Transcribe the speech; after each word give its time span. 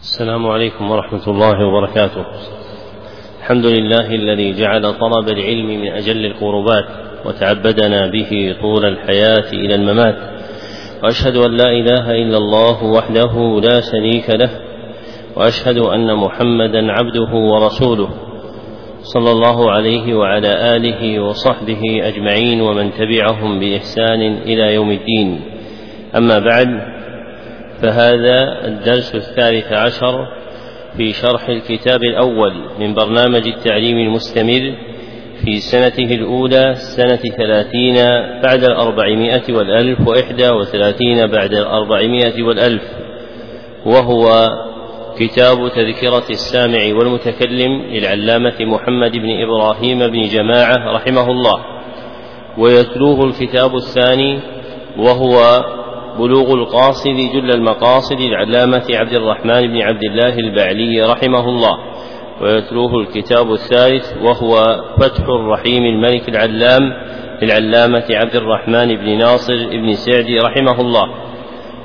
السلام 0.00 0.46
عليكم 0.46 0.90
ورحمة 0.90 1.28
الله 1.28 1.66
وبركاته. 1.66 2.24
الحمد 3.40 3.66
لله 3.66 4.14
الذي 4.14 4.52
جعل 4.52 4.82
طلب 4.82 5.28
العلم 5.28 5.66
من 5.66 5.92
أجل 5.92 6.26
القربات 6.26 6.84
وتعبدنا 7.26 8.06
به 8.06 8.56
طول 8.60 8.84
الحياة 8.84 9.52
إلى 9.52 9.74
الممات. 9.74 10.16
وأشهد 11.02 11.36
أن 11.36 11.56
لا 11.56 11.70
إله 11.70 12.10
إلا 12.10 12.36
الله 12.36 12.84
وحده 12.84 13.60
لا 13.60 13.80
شريك 13.80 14.30
له 14.30 14.50
وأشهد 15.36 15.78
أن 15.78 16.14
محمدا 16.14 16.92
عبده 16.92 17.32
ورسوله 17.34 18.10
صلى 19.02 19.30
الله 19.30 19.70
عليه 19.70 20.14
وعلى 20.14 20.76
آله 20.76 21.20
وصحبه 21.20 21.82
أجمعين 22.02 22.60
ومن 22.60 22.90
تبعهم 22.92 23.60
بإحسان 23.60 24.22
إلى 24.48 24.74
يوم 24.74 24.90
الدين. 24.90 25.40
أما 26.16 26.38
بعد 26.38 26.99
فهذا 27.82 28.66
الدرس 28.66 29.14
الثالث 29.14 29.72
عشر 29.72 30.26
في 30.96 31.12
شرح 31.12 31.48
الكتاب 31.48 32.02
الأول 32.02 32.52
من 32.78 32.94
برنامج 32.94 33.48
التعليم 33.48 33.96
المستمر 33.98 34.74
في 35.44 35.56
سنته 35.56 36.14
الأولى 36.14 36.74
سنة 36.74 37.16
ثلاثين 37.36 37.94
بعد 38.42 38.64
الأربعمائة 38.64 39.52
والألف 39.52 40.08
وإحدى 40.08 40.50
وثلاثين 40.50 41.26
بعد 41.26 41.54
الأربعمائة 41.54 42.42
والألف. 42.42 42.82
وهو 43.86 44.48
كتاب 45.18 45.68
تذكرة 45.68 46.24
السامع 46.30 46.98
والمتكلم 46.98 47.82
للعلامة 47.82 48.54
محمد 48.60 49.12
بن 49.12 49.30
إبراهيم 49.42 49.98
بن 49.98 50.22
جماعة 50.22 50.92
رحمه 50.94 51.30
الله. 51.30 51.64
ويتلوه 52.58 53.24
الكتاب 53.24 53.76
الثاني 53.76 54.40
وهو 54.98 55.64
بلوغ 56.18 56.54
القاصد 56.54 57.16
جل 57.34 57.50
المقاصد 57.50 58.20
العلامة 58.20 58.84
عبد 58.90 59.12
الرحمن 59.12 59.60
بن 59.60 59.82
عبد 59.82 60.04
الله 60.04 60.34
البعلي 60.38 61.02
رحمه 61.02 61.48
الله. 61.48 61.78
ويتلوه 62.42 63.00
الكتاب 63.00 63.52
الثالث 63.52 64.16
وهو 64.22 64.84
فتح 65.00 65.24
الرحيم 65.28 65.84
الملك 65.84 66.28
العلام 66.28 66.92
للعلامة 67.42 68.04
عبد 68.10 68.36
الرحمن 68.36 68.96
بن 68.96 69.18
ناصر 69.18 69.68
بن 69.68 69.92
سعدي 69.92 70.38
رحمه 70.38 70.80
الله. 70.80 71.08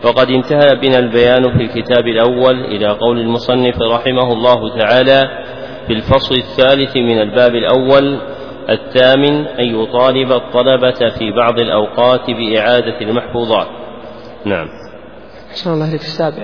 وقد 0.05 0.29
انتهى 0.29 0.75
بنا 0.81 0.99
البيان 0.99 1.57
في 1.57 1.63
الكتاب 1.63 2.07
الأول 2.07 2.65
إلى 2.65 2.87
قول 2.87 3.19
المصنف 3.19 3.81
رحمه 3.81 4.33
الله 4.33 4.77
تعالى 4.77 5.29
في 5.87 5.93
الفصل 5.93 6.35
الثالث 6.35 6.97
من 6.97 7.21
الباب 7.21 7.55
الأول 7.55 8.19
الثامن 8.69 9.47
أن 9.47 9.81
يطالب 9.81 10.31
الطلبة 10.31 11.09
في 11.19 11.31
بعض 11.31 11.59
الأوقات 11.59 12.31
بإعادة 12.31 13.01
المحفوظات. 13.01 13.67
نعم. 14.45 14.67
أحسن 15.51 15.73
الله 15.73 15.89
إليك 15.89 16.01
السابع 16.01 16.43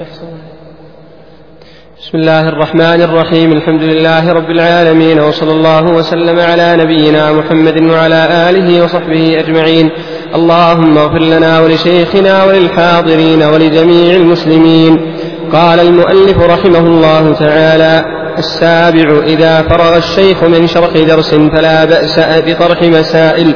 بسم 2.00 2.18
الله 2.18 2.50
الرحمن 2.50 3.02
الرحيم. 3.02 3.52
الحمد 3.52 3.84
لله 3.84 4.34
رب 4.34 4.50
العالمين 4.50 5.20
وصلى 5.20 5.52
الله 5.52 5.84
وسلم 5.84 6.40
على 6.40 6.76
نبينا 6.78 7.32
محمد 7.32 7.82
وعلى 7.82 8.50
آله 8.50 8.84
وصحبه 8.84 9.40
أجمعين. 9.40 9.90
اللهم 10.36 10.98
اغفر 10.98 11.22
لنا 11.22 11.60
ولشيخنا 11.60 12.44
وللحاضرين 12.44 13.44
ولجميع 13.44 14.16
المسلمين. 14.16 15.16
قال 15.52 15.80
المؤلف 15.80 16.38
رحمه 16.40 16.80
الله 16.80 17.34
تعالى 17.34 18.06
السابع 18.38 19.20
إذا 19.24 19.62
فرغ 19.62 19.98
الشيخ 19.98 20.44
من 20.44 20.68
شرح 20.68 20.98
درس 20.98 21.36
فلا 21.36 21.86
بأس 21.86 22.20
بطرح 22.20 22.82
مسائل. 22.82 23.56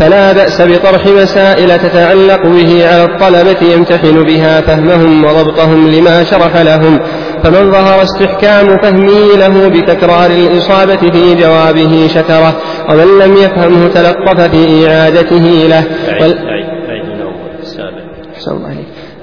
فلا 0.00 0.32
بأس 0.32 0.62
بطرح 0.62 1.06
مسائل 1.06 1.78
تتعلق 1.78 2.42
به 2.46 2.88
على 2.88 3.04
الطلبة 3.04 3.72
يمتحن 3.74 4.22
بها 4.22 4.60
فهمهم 4.60 5.24
وضبطهم 5.24 5.90
لما 5.90 6.24
شرح 6.24 6.56
لهم. 6.56 7.00
فمن 7.44 7.72
ظهر 7.72 8.02
استحكام 8.02 8.78
فهمه 8.82 9.36
له 9.36 9.68
بتكرار 9.68 10.30
الإصابة 10.30 11.10
في 11.10 11.34
جوابه 11.34 12.08
شكره 12.14 12.56
ومن 12.88 13.18
لم 13.18 13.36
يفهمه 13.36 13.88
تلطف 13.88 14.40
في 14.40 14.90
إعادته 14.90 15.66
له. 15.68 15.84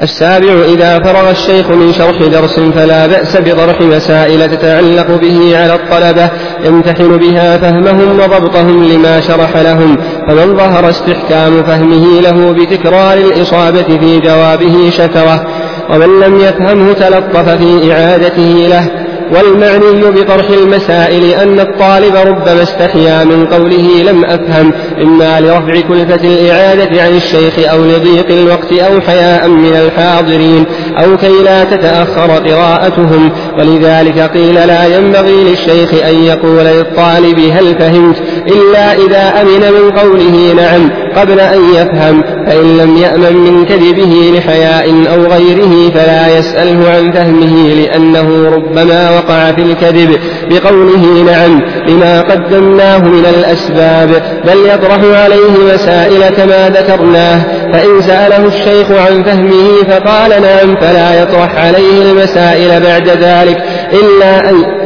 السابع 0.04 0.54
إذا 0.66 1.00
فرغ 1.00 1.32
الشيخ 1.32 1.70
من 1.70 1.94
شرح 1.94 2.22
درس 2.22 2.60
فلا 2.60 3.08
بأس 3.08 3.38
بطرح 3.38 3.82
مسائل 3.82 4.58
تتعلق 4.58 5.08
به 5.22 5.58
على 5.58 5.76
الطلبة 5.76 6.30
يمتحن 6.66 7.18
بها 7.18 7.58
فهمهم 7.58 8.20
وضبطهم 8.20 8.84
لما 8.84 9.22
شرح 9.22 9.58
لهم 9.58 9.98
فمن 10.28 10.58
ظهر 10.58 10.90
استحكام 10.90 11.64
فهمه 11.64 12.22
له 12.22 12.52
بتكرار 12.52 13.18
الإصابة 13.18 13.98
في 14.00 14.20
جوابه 14.20 14.90
شكره 14.90 15.48
ومن 15.90 16.20
لم 16.20 16.36
يفهمه 16.36 16.94
تلطف 16.94 17.50
في 17.50 17.94
إعادته 17.94 18.68
له. 18.70 19.01
والمعني 19.36 20.22
بطرح 20.22 20.50
المسائل 20.50 21.26
أن 21.26 21.60
الطالب 21.60 22.16
ربما 22.16 22.64
استحيا 22.64 23.24
من 23.24 23.46
قوله 23.46 24.04
لم 24.12 24.26
أفهم 24.26 24.74
إما 25.02 25.42
لرفع 25.42 25.82
كلفة 25.88 26.28
الإعادة 26.28 27.02
عن 27.02 27.16
الشيخ 27.18 27.70
أو 27.72 27.84
لضيق 27.84 28.32
الوقت 28.32 28.74
أو 28.74 29.02
حياء 29.02 29.48
من 29.48 29.76
الحاضرين 29.76 30.66
أو 31.04 31.18
كي 31.18 31.44
لا 31.44 31.64
تتأخر 31.64 32.32
قراءتهم. 32.32 33.32
ولذلك 33.60 34.20
قيل 34.20 34.56
لا 34.56 34.98
ينبغي 34.98 35.44
للشيخ 35.44 35.94
أن 36.06 36.24
يقول 36.24 36.66
للطالب 36.66 37.40
هل 37.40 37.76
فهمت 37.80 38.18
إلا 38.48 38.94
إذا 38.94 39.42
أمن 39.42 39.74
من 39.74 39.92
قوله 39.92 40.54
نعم. 40.56 41.01
قبل 41.16 41.40
أن 41.40 41.60
يفهم 41.76 42.24
فإن 42.48 42.78
لم 42.78 42.98
يأمن 42.98 43.36
من 43.36 43.66
كذبه 43.66 44.34
لحياء 44.38 44.90
أو 44.90 45.26
غيره 45.26 45.92
فلا 45.94 46.38
يسأله 46.38 46.90
عن 46.90 47.12
فهمه 47.12 47.74
لأنه 47.74 48.50
ربما 48.50 49.10
وقع 49.10 49.52
في 49.52 49.62
الكذب. 49.62 50.20
بقوله 50.50 51.24
نعم 51.26 51.62
لما 51.88 52.22
قدمناه 52.22 52.98
من 52.98 53.26
الأسباب 53.26 54.10
بل 54.46 54.70
يطرح 54.70 55.00
عليه 55.24 55.74
مسائل 55.74 56.30
كما 56.30 56.70
ذكرناه. 56.70 57.42
فإن 57.74 58.02
سأله 58.02 58.48
الشيخ 58.48 58.92
عن 58.92 59.24
فهمه 59.24 59.84
فقال 59.90 60.30
نعم 60.42 60.76
فلا 60.76 61.22
يطرح 61.22 61.56
عليه 61.56 62.02
المسائل 62.02 62.84
بعد 62.84 63.10
ذلك 63.10 63.64
إلا 63.94 64.50
أن 64.50 64.81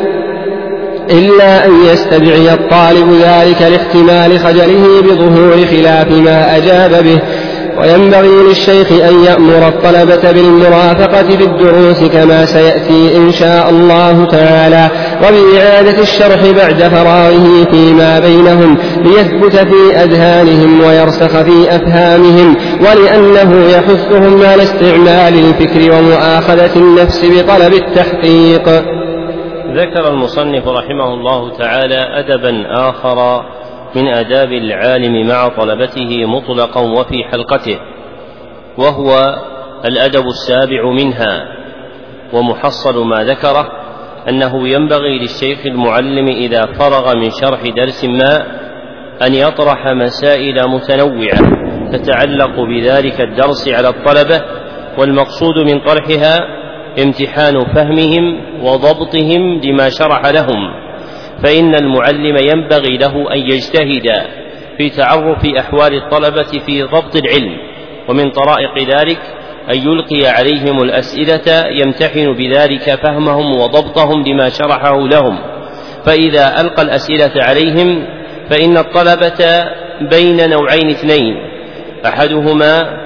إلا 1.09 1.65
أن 1.65 1.71
يستدعي 1.85 2.53
الطالب 2.53 3.11
ذلك 3.11 3.61
لاحتمال 3.61 4.39
خجله 4.39 5.01
بظهور 5.01 5.65
خلاف 5.65 6.11
ما 6.11 6.57
أجاب 6.57 7.03
به. 7.03 7.19
وينبغي 7.79 8.43
للشيخ 8.49 8.91
أن 8.91 9.23
يأمر 9.23 9.67
الطلبة 9.67 10.31
بالمرافقة 10.31 11.23
في 11.23 11.43
الدروس 11.43 12.03
كما 12.13 12.45
سيأتي 12.45 13.17
إن 13.17 13.31
شاء 13.31 13.69
الله 13.69 14.25
تعالى 14.25 14.89
وبإعادة 15.17 16.01
الشرح 16.01 16.41
بعد 16.57 16.83
فراغه 16.83 17.67
فيما 17.71 18.19
بينهم 18.19 18.77
ليثبت 19.03 19.55
في 19.55 20.03
أذهانهم 20.03 20.81
ويرسخ 20.81 21.41
في 21.41 21.75
أفهامهم 21.75 22.55
ولأنه 22.81 23.65
يحثهم 23.69 24.43
على 24.43 24.63
استعمال 24.63 25.33
الفكر 25.39 25.91
ومؤاخذة 25.91 26.75
النفس 26.75 27.25
بطلب 27.25 27.73
التحقيق. 27.73 28.95
ذكر 29.75 30.09
المصنف 30.09 30.67
رحمه 30.67 31.13
الله 31.13 31.57
تعالى 31.57 31.95
أدبا 31.95 32.65
آخر 32.89 33.45
من 33.95 34.07
آداب 34.07 34.51
العالم 34.51 35.27
مع 35.27 35.47
طلبته 35.47 36.25
مطلقا 36.25 36.81
وفي 36.81 37.23
حلقته 37.23 37.79
وهو 38.77 39.35
الأدب 39.85 40.25
السابع 40.25 40.91
منها 40.91 41.47
ومحصل 42.33 43.07
ما 43.07 43.23
ذكره 43.23 43.67
أنه 44.29 44.67
ينبغي 44.67 45.19
للشيخ 45.19 45.65
المعلم 45.65 46.27
إذا 46.27 46.65
فرغ 46.65 47.15
من 47.15 47.29
شرح 47.29 47.61
درس 47.75 48.05
ما 48.05 48.45
أن 49.27 49.33
يطرح 49.33 49.87
مسائل 49.87 50.69
متنوعة 50.69 51.39
تتعلق 51.91 52.59
بذلك 52.59 53.21
الدرس 53.21 53.69
على 53.69 53.87
الطلبة 53.89 54.41
والمقصود 54.97 55.57
من 55.57 55.79
طرحها 55.79 56.64
امتحان 57.03 57.59
فهمهم 57.75 58.41
وضبطهم 58.61 59.61
لما 59.63 59.89
شرح 59.89 60.25
لهم 60.25 60.73
فإن 61.43 61.75
المعلم 61.75 62.37
ينبغي 62.53 62.97
له 62.97 63.33
أن 63.33 63.39
يجتهد 63.39 64.07
في 64.77 64.89
تعرف 64.89 65.45
أحوال 65.59 65.93
الطلبة 65.93 66.59
في 66.65 66.83
ضبط 66.83 67.15
العلم 67.15 67.57
ومن 68.09 68.31
طرائق 68.31 68.97
ذلك 68.97 69.19
أن 69.73 69.77
يلقي 69.77 70.27
عليهم 70.27 70.83
الأسئلة 70.83 71.67
يمتحن 71.81 72.33
بذلك 72.33 72.99
فهمهم 73.03 73.55
وضبطهم 73.55 74.23
لما 74.23 74.49
شرحه 74.49 75.07
لهم. 75.07 75.39
فإذا 76.05 76.61
ألقى 76.61 76.81
الأسئلة 76.81 77.31
عليهم 77.35 78.07
فإن 78.49 78.77
الطلبة 78.77 79.65
بين 80.01 80.49
نوعين 80.49 80.89
اثنين 80.89 81.35
أحدهما 82.05 82.99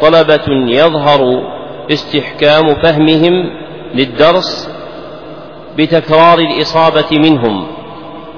طلبة 0.00 0.46
يظهر 0.68 1.20
استحكام 1.92 2.74
فهمهم 2.74 3.50
للدرس 3.94 4.70
بتكرار 5.78 6.38
الإصابة 6.38 7.18
منهم. 7.18 7.66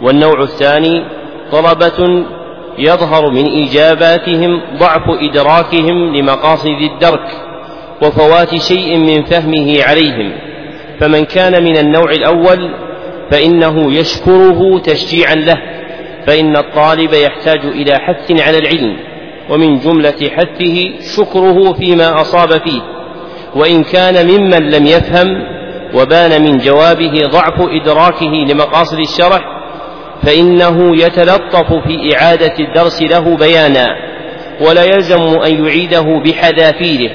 والنوع 0.02 0.42
الثاني 0.42 1.04
طلبة 1.52 2.24
يظهر 2.78 3.30
من 3.30 3.62
إجاباتهم 3.62 4.60
ضعف 4.78 5.02
إدراكهم 5.08 6.16
لمقاصد 6.16 6.80
الدرك 6.92 7.30
وفوات 8.02 8.54
شيء 8.54 8.96
من 8.96 9.24
فهمه 9.24 9.82
عليهم. 9.82 10.32
فمن 11.00 11.24
كان 11.24 11.64
من 11.64 11.76
النوع 11.76 12.10
الأول 12.10 12.74
فإنه 13.30 13.92
يشكره 13.92 14.78
تشجيعا 14.78 15.34
له 15.34 15.58
فإن 16.26 16.56
الطالب 16.56 17.12
يحتاج 17.14 17.60
إلى 17.66 17.92
حث 17.98 18.42
على 18.42 18.58
العلم 18.58 18.96
ومن 19.50 19.78
جملة 19.78 20.30
حثه 20.36 20.90
شكره 21.16 21.72
فيما 21.72 22.20
أصاب 22.20 22.52
فيه. 22.52 22.97
وإن 23.54 23.84
كان 23.84 24.26
ممن 24.26 24.70
لم 24.70 24.86
يفهم 24.86 25.26
وبان 25.94 26.42
من 26.42 26.58
جوابه 26.58 27.22
ضعف 27.26 27.54
إدراكه 27.60 28.32
لمقاصد 28.52 28.98
الشرح 28.98 29.40
فإنه 30.22 30.96
يتلطف 30.96 31.72
في 31.86 32.16
إعادة 32.16 32.54
الدرس 32.60 33.02
له 33.02 33.36
بيانا 33.36 33.86
ولا 34.60 34.84
يلزم 34.84 35.22
أن 35.22 35.64
يعيده 35.64 36.22
بحذافيره 36.24 37.10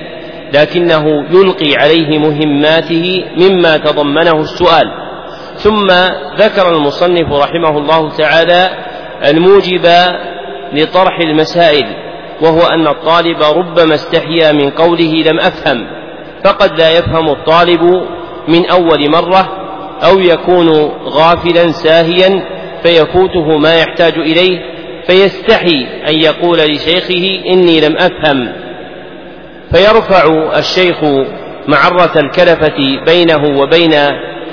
لكنه 0.53 1.05
يلقي 1.31 1.75
عليه 1.75 2.19
مهماته 2.19 3.25
مما 3.37 3.77
تضمنه 3.77 4.39
السؤال. 4.39 4.83
ثم 5.55 5.87
ذكر 6.37 6.75
المصنف 6.75 7.31
رحمه 7.31 7.77
الله 7.77 8.09
تعالى 8.09 8.69
الموجب 9.25 9.87
لطرح 10.73 11.19
المسائل 11.19 11.85
وهو 12.41 12.61
أن 12.61 12.87
الطالب 12.87 13.43
ربما 13.43 13.93
استحيا 13.95 14.51
من 14.51 14.69
قوله 14.69 15.23
لم 15.31 15.39
أفهم. 15.39 16.02
فقد 16.43 16.79
لا 16.79 16.89
يفهم 16.89 17.29
الطالب 17.29 18.07
من 18.47 18.65
أول 18.65 19.09
مرة 19.09 19.49
أو 20.03 20.19
يكون 20.19 20.69
غافلا 21.05 21.71
ساهيا 21.71 22.43
فيفوته 22.83 23.57
ما 23.57 23.75
يحتاج 23.75 24.13
إليه 24.17 24.59
فيستحي 25.07 25.87
أن 26.07 26.15
يقول 26.15 26.57
لشيخه 26.57 27.39
إني 27.47 27.81
لم 27.81 27.97
أفهم. 27.97 28.53
فيرفع 29.73 30.23
الشيخ 30.57 31.03
معرة 31.67 32.19
الكلفة 32.19 33.03
بينه 33.05 33.59
وبين 33.61 33.91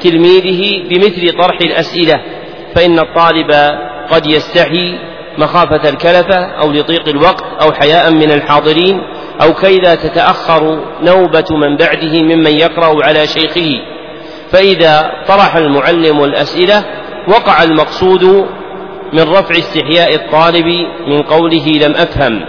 تلميذه 0.01 0.89
بمثل 0.89 1.39
طرح 1.39 1.59
الأسئلة 1.63 2.21
فإن 2.75 2.99
الطالب 2.99 3.51
قد 4.11 4.27
يستحي 4.27 4.99
مخافة 5.39 5.89
الكلفة 5.89 6.45
أو 6.45 6.71
لضيق 6.71 7.09
الوقت 7.09 7.45
أو 7.63 7.73
حياء 7.73 8.11
من 8.13 8.31
الحاضرين 8.31 9.01
أو 9.43 9.55
كيدا 9.55 9.95
تتأخر 9.95 10.85
نوبة 11.03 11.45
من 11.51 11.77
بعده 11.77 12.23
ممن 12.23 12.51
يقرأ 12.51 13.05
على 13.05 13.27
شيخه. 13.27 13.71
فإذا 14.53 15.11
طرح 15.29 15.57
المعلم 15.57 16.25
الأسئلة 16.25 16.85
وقع 17.29 17.63
المقصود 17.63 18.25
من 19.13 19.23
رفع 19.23 19.55
استحياء 19.59 20.15
الطالب 20.15 20.67
من 21.07 21.23
قوله 21.23 21.67
لم 21.67 21.95
أفهم. 21.95 22.45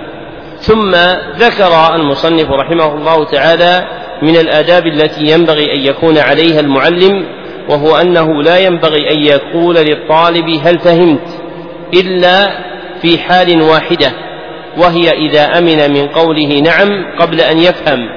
ثم 0.60 0.92
ذكر 1.38 1.96
المصنف 1.96 2.50
رحمه 2.50 2.96
الله 2.96 3.26
تعالى 3.26 3.88
من 4.22 4.36
الآداب 4.36 4.88
التي 4.88 5.22
ينبغي 5.22 5.74
أن 5.74 5.80
يكون 5.80 6.18
عليها 6.18 6.60
المعلم 6.60 7.26
وهو 7.70 7.96
أنه 7.96 8.44
لا 8.44 8.58
ينبغي 8.58 9.12
أن 9.12 9.20
يقول 9.20 9.76
للطالب 9.76 10.50
هل 10.64 10.80
فهمت 10.80 11.28
إلا 11.94 12.50
في 13.02 13.18
حال 13.20 13.62
واحدة. 13.62 14.12
وهي 14.78 15.10
إذا 15.10 15.58
أمن 15.58 15.94
من 15.94 16.08
قوله 16.08 16.60
نعم 16.60 16.90
قبل 17.20 17.42
أن 17.42 17.58
يفهم. 17.58 18.10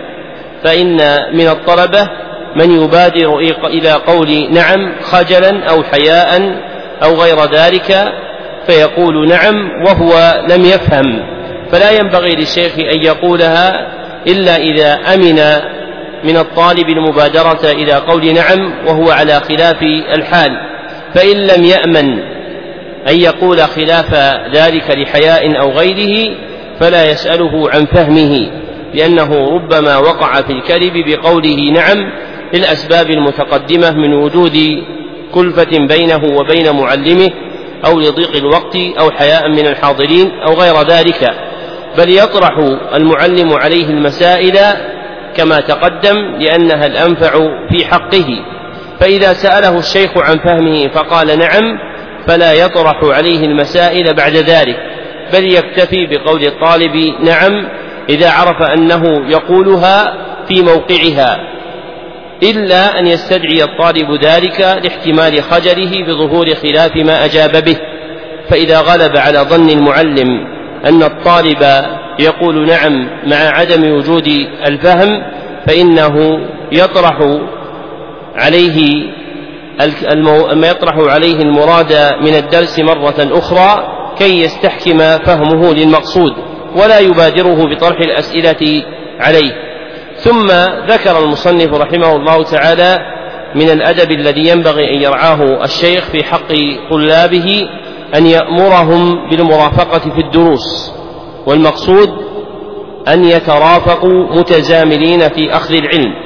فإن 0.65 0.97
من 1.33 1.49
الطلبة 1.49 2.09
من 2.57 2.71
يبادر 2.71 3.39
إلى 3.67 3.93
قول 3.93 4.53
نعم 4.53 4.95
خجلا 5.03 5.71
أو 5.71 5.83
حياء 5.83 6.41
أو 7.05 7.15
غير 7.15 7.45
ذلك 7.55 8.13
فيقول 8.67 9.29
نعم 9.29 9.55
وهو 9.87 10.45
لم 10.49 10.65
يفهم. 10.65 11.35
فلا 11.73 11.91
ينبغي 11.91 12.35
للشيخ 12.37 12.73
أن 12.79 13.05
يقولها 13.05 13.73
إلا 14.27 14.57
إذا 14.57 14.93
أمن 15.15 15.41
من 16.25 16.37
الطالب 16.37 16.89
المبادرة 16.89 17.73
إلى 17.73 17.93
قول 17.93 18.35
نعم 18.35 18.87
وهو 18.87 19.11
على 19.11 19.41
خلاف 19.41 19.83
الحال. 20.19 20.51
فإن 21.15 21.37
لم 21.37 21.65
يأمن 21.65 22.34
أن 23.09 23.17
يقول 23.17 23.59
خلاف 23.59 24.15
ذلك 24.55 24.91
لحياء 24.91 25.61
أو 25.61 25.71
غيره 25.71 26.37
فلا 26.81 27.11
يسأله 27.11 27.71
عن 27.71 27.87
فهمه 27.87 28.51
لأنه 28.95 29.49
ربما 29.49 29.99
وقع 29.99 30.41
في 30.43 30.53
الكذب 30.53 30.93
بقوله 31.07 31.71
نعم 31.73 31.97
للأسباب 32.55 33.11
المتقدمة 33.11 33.91
من 33.91 34.15
وجود 34.15 34.83
كلفة 35.35 35.87
بينه 35.89 36.23
وبين 36.25 36.77
معلمه 36.77 37.31
أو 37.87 38.01
لضيق 38.01 38.37
الوقت 38.37 38.77
أو 39.01 39.11
حياء 39.11 39.49
من 39.49 39.67
الحاضرين 39.67 40.31
أو 40.47 40.55
غير 40.55 40.83
ذلك. 40.83 41.31
بل 41.99 42.11
يطرح 42.11 42.59
المعلم 42.95 43.53
عليه 43.53 43.87
المسائل 43.87 44.59
كما 45.37 45.61
تقدم 45.61 46.17
لأنها 46.39 46.87
الأنفع 46.87 47.33
في 47.71 47.85
حقه. 47.85 48.27
فإذا 49.01 49.33
سأله 49.33 49.79
الشيخ 49.79 50.11
عن 50.17 50.39
فهمه 50.39 50.89
فقال 50.89 51.39
نعم 51.39 51.79
فلا 52.27 52.53
يطرح 52.53 53.05
عليه 53.05 53.45
المسائل 53.45 54.15
بعد 54.15 54.33
ذلك 54.33 54.77
بل 55.33 55.55
يكتفي 55.55 56.07
بقول 56.07 56.45
الطالب 56.45 56.97
نعم 57.21 57.69
إذا 58.09 58.31
عرف 58.31 58.63
أنه 58.63 59.03
يقولها 59.29 60.15
في 60.49 60.63
موقعها 60.63 61.55
إلا 62.43 62.99
أن 62.99 63.07
يستدعي 63.07 63.63
الطالب 63.63 64.25
ذلك 64.25 64.61
لاحتمال 64.61 65.43
خجله 65.43 66.07
بظهور 66.07 66.55
خلاف 66.55 66.97
ما 66.97 67.25
أجاب 67.25 67.65
به. 67.65 67.77
فإذا 68.51 68.81
غلب 68.81 69.17
على 69.17 69.39
ظن 69.39 69.71
المعلم 69.71 70.47
أن 70.85 71.03
الطالب 71.03 71.85
يقول 72.19 72.67
نعم 72.67 73.09
مع 73.27 73.37
عدم 73.37 73.93
وجود 73.93 74.29
الفهم 74.69 75.23
فإنه 75.67 76.41
يطرح 76.73 77.19
عليه 78.37 79.09
ما 80.55 80.69
يطرح 80.69 81.13
عليه 81.13 81.37
المراد 81.37 81.93
من 82.21 82.35
الدرس 82.35 82.79
مرة 82.79 83.39
أخرى 83.39 83.89
كي 84.19 84.43
يستحكم 84.43 84.99
فهمه 84.99 85.75
للمقصود 85.75 86.33
ولا 86.77 86.99
يبادره 86.99 87.75
بطرح 87.75 88.01
الأسئلة 88.01 88.83
عليه. 89.21 89.53
ثم 90.17 90.47
ذكر 90.89 91.25
المصنف 91.25 91.75
رحمه 91.75 92.17
الله 92.17 92.43
تعالى 92.43 92.99
من 93.55 93.71
الأدب 93.71 94.11
الذي 94.11 94.49
ينبغي 94.49 94.97
أن 94.97 95.03
يرعاه 95.03 95.65
الشيخ 95.65 96.05
في 96.05 96.25
حق 96.25 96.53
طلابه 96.91 97.69
أن 98.15 98.27
يأمرهم 98.27 99.31
بالمرافقة 99.31 99.99
في 99.99 100.21
الدروس 100.21 100.93
والمقصود 101.47 102.09
أن 103.09 103.25
يترافقوا 103.25 104.37
متزاملين 104.39 105.29
في 105.29 105.53
أخذ 105.53 105.75
العلم. 105.75 106.24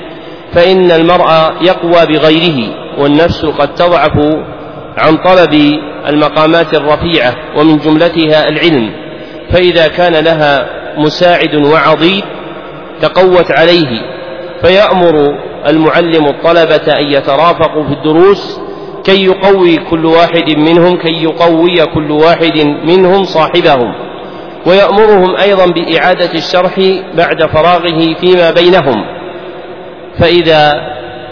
فإن 0.52 0.90
المرء 0.90 1.30
يقوى 1.62 2.06
بغيره 2.06 2.74
والنفس 2.98 3.44
قد 3.44 3.74
تضعف 3.74 4.18
عن 4.98 5.16
طلب 5.16 5.80
المقامات 6.08 6.74
الرفيعة 6.74 7.34
ومن 7.56 7.78
جملتها 7.78 8.48
العلم 8.48 8.90
فإذا 9.52 9.88
كان 9.88 10.24
لها 10.24 10.66
مساعد 10.98 11.54
وعضيد 11.54 12.24
تقوت 13.00 13.52
عليه 13.52 14.00
فيأمر 14.62 15.38
المعلم 15.68 16.26
الطلبة 16.26 16.98
أن 16.98 17.04
يترافقوا 17.04 17.84
في 17.84 17.92
الدروس 17.92 18.60
كي 19.04 19.24
يقوي 19.24 19.76
كل 19.76 20.06
واحد 20.06 20.56
منهم 20.56 20.96
كي 20.96 21.22
يقوي 21.22 21.86
كل 21.94 22.10
واحد 22.10 22.58
منهم 22.84 23.24
صاحبهم 23.24 23.94
ويأمرهم 24.66 25.36
أيضا 25.36 25.66
بإعادة 25.66 26.32
الشرح 26.34 26.80
بعد 27.14 27.46
فراغه 27.46 28.14
فيما 28.20 28.50
بينهم. 28.50 29.17
فإذا 30.20 30.72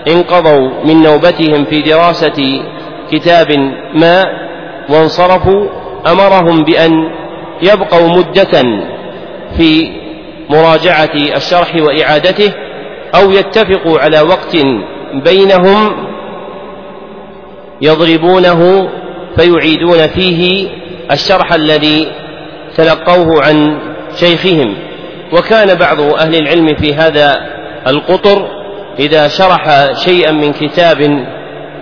انقضوا 0.08 0.84
من 0.84 1.02
نوبتهم 1.02 1.64
في 1.64 1.82
دراسة 1.82 2.62
كتاب 3.12 3.46
ما 3.94 4.24
وانصرفوا 4.88 5.68
أمرهم 6.06 6.64
بأن 6.64 6.92
يبقوا 7.62 8.08
مدة 8.08 8.62
في 9.56 9.90
مراجعة 10.50 11.14
الشرح 11.36 11.76
وإعادته 11.76 12.52
أو 13.14 13.30
يتفقوا 13.30 13.98
على 13.98 14.20
وقت 14.20 14.56
بينهم 15.24 16.06
يضربونه 17.80 18.88
فيعيدون 19.36 20.06
فيه 20.06 20.68
الشرح 21.12 21.52
الذي 21.52 22.12
تلقوه 22.76 23.44
عن 23.44 23.78
شيخهم. 24.14 24.74
وكان 25.32 25.74
بعض 25.74 26.00
أهل 26.00 26.34
العلم 26.34 26.74
في 26.74 26.94
هذا 26.94 27.46
القطر 27.86 28.48
إذا 28.98 29.28
شرح 29.28 29.92
شيئا 30.04 30.32
من 30.32 30.52
كتاب 30.52 31.26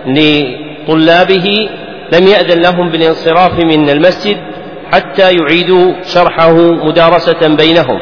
لطلابه 0.05 1.69
لم 2.13 2.27
يأذن 2.27 2.61
لهم 2.61 2.89
بالانصراف 2.89 3.51
من 3.63 3.89
المسجد 3.89 4.37
حتى 4.91 5.31
يعيدوا 5.31 5.93
شرحه 6.03 6.53
مدارسة 6.85 7.47
بينهم. 7.47 7.99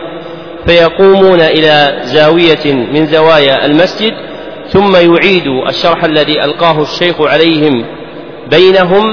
فيقومون 0.68 1.42
إلى 1.42 2.00
زاوية 2.02 2.74
من 2.74 3.06
زوايا 3.06 3.66
المسجد 3.66 4.12
ثم 4.70 4.96
يعيد 4.96 5.48
الشرح 5.70 6.04
الذي 6.04 6.44
ألقاه 6.44 6.82
الشيخ 6.82 7.22
عليهم 7.22 7.86
بينهم 8.52 9.04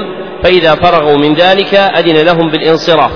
فإذا 0.43 0.75
فرغوا 0.75 1.17
من 1.17 1.33
ذلك 1.33 1.73
أذن 1.73 2.25
لهم 2.25 2.51
بالانصراف. 2.51 3.11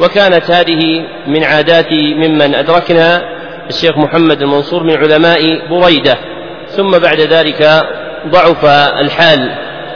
وكانت 0.00 0.50
هذه 0.50 1.04
من 1.26 1.44
عادات 1.44 1.92
ممن 1.92 2.54
أدركنا 2.54 3.35
الشيخ 3.68 3.98
محمد 3.98 4.42
المنصور 4.42 4.82
من 4.82 4.96
علماء 4.96 5.40
بريدة 5.70 6.18
ثم 6.68 6.90
بعد 6.90 7.20
ذلك 7.20 7.82
ضعف 8.28 8.64
الحال 9.00 9.50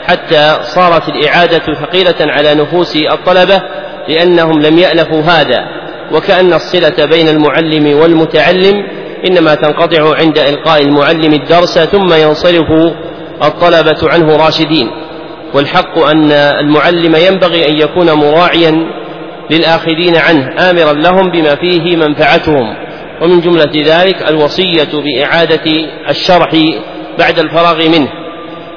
حتى 0.07 0.57
صارت 0.61 1.09
الإعادة 1.09 1.59
ثقيلة 1.59 2.15
على 2.19 2.55
نفوس 2.55 2.95
الطلبة 2.95 3.61
لأنهم 4.07 4.61
لم 4.61 4.77
يألفوا 4.77 5.21
هذا 5.21 5.65
وكأن 6.11 6.53
الصلة 6.53 7.05
بين 7.05 7.27
المعلم 7.27 7.99
والمتعلم 7.99 8.75
إنما 9.27 9.55
تنقطع 9.55 10.15
عند 10.15 10.37
إلقاء 10.37 10.81
المعلم 10.81 11.33
الدرس 11.33 11.79
ثم 11.79 12.13
ينصرف 12.13 12.93
الطلبة 13.43 13.97
عنه 14.03 14.35
راشدين. 14.35 14.91
والحق 15.53 15.99
أن 15.99 16.31
المعلم 16.31 17.15
ينبغي 17.15 17.69
أن 17.69 17.77
يكون 17.77 18.11
مراعيا 18.11 18.87
للآخذين 19.51 20.15
عنه 20.15 20.69
آمرا 20.69 20.93
لهم 20.93 21.31
بما 21.31 21.55
فيه 21.55 21.95
منفعتهم. 21.95 22.75
ومن 23.21 23.41
جملة 23.41 23.71
ذلك 23.75 24.29
الوصية 24.29 24.89
بإعادة 24.93 25.71
الشرح 26.09 26.49
بعد 27.19 27.39
الفراغ 27.39 27.89
منه. 27.89 28.21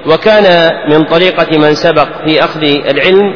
وكان 0.07 0.71
من 0.91 1.05
طريقة 1.05 1.59
من 1.59 1.75
سبق 1.75 2.09
في 2.27 2.45
أخذ 2.45 2.63
العلم 2.63 3.35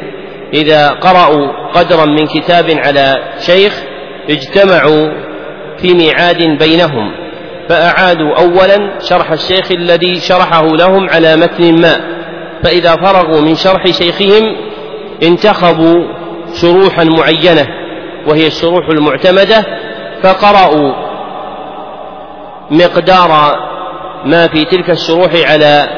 إذا 0.54 0.88
قرأوا 0.88 1.70
قدرا 1.74 2.04
من 2.04 2.26
كتاب 2.26 2.70
على 2.70 3.16
شيخ 3.38 3.82
اجتمعوا 4.30 5.08
في 5.78 5.94
ميعاد 5.94 6.58
بينهم 6.58 7.12
فأعادوا 7.68 8.38
أولا 8.38 8.98
شرح 9.00 9.32
الشيخ 9.32 9.72
الذي 9.72 10.20
شرحه 10.20 10.66
لهم 10.66 11.08
على 11.10 11.36
متن 11.36 11.80
ما 11.80 12.18
فإذا 12.62 12.96
فرغوا 12.96 13.40
من 13.40 13.54
شرح 13.54 13.86
شيخهم 13.86 14.56
انتخبوا 15.22 16.04
شروحا 16.60 17.04
معينة 17.04 17.66
وهي 18.26 18.46
الشروح 18.46 18.88
المعتمدة 18.88 19.64
فقرأوا 20.22 20.92
مقدار 22.70 23.56
ما 24.24 24.46
في 24.46 24.64
تلك 24.64 24.90
الشروح 24.90 25.30
على 25.50 25.88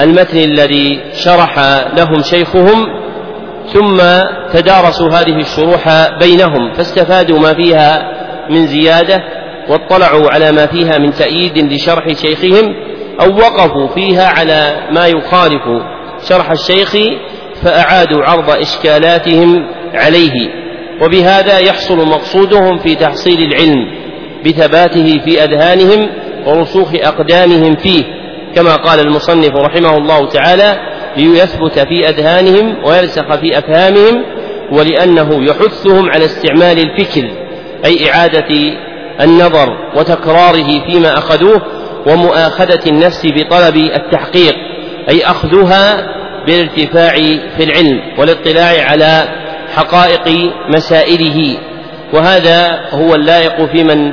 المتن 0.00 0.38
الذي 0.38 1.00
شرح 1.12 1.58
لهم 1.96 2.22
شيخهم 2.22 2.86
ثم 3.72 3.98
تدارسوا 4.52 5.08
هذه 5.08 5.36
الشروح 5.36 6.08
بينهم 6.20 6.72
فاستفادوا 6.72 7.38
ما 7.38 7.54
فيها 7.54 8.02
من 8.50 8.66
زيادة 8.66 9.22
واطلعوا 9.68 10.30
على 10.30 10.52
ما 10.52 10.66
فيها 10.66 10.98
من 10.98 11.12
تأييد 11.12 11.58
لشرح 11.58 12.12
شيخهم 12.12 12.74
أو 13.20 13.36
وقفوا 13.36 13.88
فيها 13.88 14.28
على 14.28 14.88
ما 14.90 15.06
يخالف 15.06 15.62
شرح 16.28 16.50
الشيخ 16.50 16.96
فأعادوا 17.62 18.24
عرض 18.24 18.50
إشكالاتهم 18.50 19.66
عليه. 19.94 20.59
وبهذا 21.00 21.58
يحصل 21.58 21.96
مقصودهم 21.96 22.78
في 22.78 22.94
تحصيل 22.94 23.42
العلم 23.42 24.00
بثباته 24.46 25.20
في 25.24 25.44
أذهانهم 25.44 26.08
ورسوخ 26.46 26.88
أقدامهم 26.94 27.76
فيه 27.76 28.04
كما 28.54 28.76
قال 28.76 29.00
المصنف 29.00 29.56
رحمه 29.56 29.96
الله 29.96 30.28
تعالى 30.28 30.76
ليثبت 31.16 31.78
في 31.78 32.08
أذهانهم 32.08 32.84
ويرسخ 32.84 33.34
في 33.34 33.58
أفهامهم 33.58 34.24
ولأنه 34.72 35.44
يحثهم 35.44 36.10
على 36.10 36.24
استعمال 36.24 36.78
الفكر 36.78 37.30
أي 37.84 38.10
إعادة 38.10 38.74
النظر 39.20 39.76
وتكراره 39.96 40.86
فيما 40.86 41.18
أخذوه 41.18 41.62
ومؤاخذة 42.06 42.80
النفس 42.86 43.26
بطلب 43.26 43.76
التحقيق 43.76 44.54
أي 45.08 45.24
أخذها 45.24 46.06
بالارتفاع 46.46 47.12
في 47.56 47.64
العلم 47.64 48.00
والاطلاع 48.18 48.84
على 48.90 49.39
حقائق 49.76 50.52
مسائله 50.68 51.58
وهذا 52.12 52.80
هو 52.92 53.14
اللائق 53.14 53.64
في 53.64 53.84
من 53.84 54.12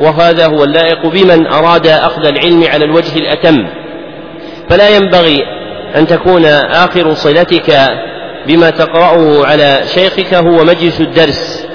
وهذا 0.00 0.46
هو 0.46 0.64
اللائق 0.64 1.06
بمن 1.06 1.46
أراد 1.46 1.86
أخذ 1.86 2.26
العلم 2.26 2.64
على 2.72 2.84
الوجه 2.84 3.18
الأتم. 3.18 3.66
فلا 4.70 4.88
ينبغي 4.88 5.42
أن 5.96 6.06
تكون 6.06 6.44
آخر 6.44 7.14
صلتك 7.14 7.78
بما 8.46 8.70
تقرأه 8.70 9.46
على 9.46 9.80
شيخك 9.94 10.34
هو 10.34 10.64
مجلس 10.64 11.00
الدرس 11.00 11.66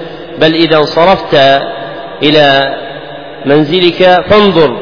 بل 0.41 0.53
إذا 0.53 0.77
انصرفت 0.77 1.61
إلى 2.23 2.75
منزلك 3.45 4.25
فانظر 4.29 4.77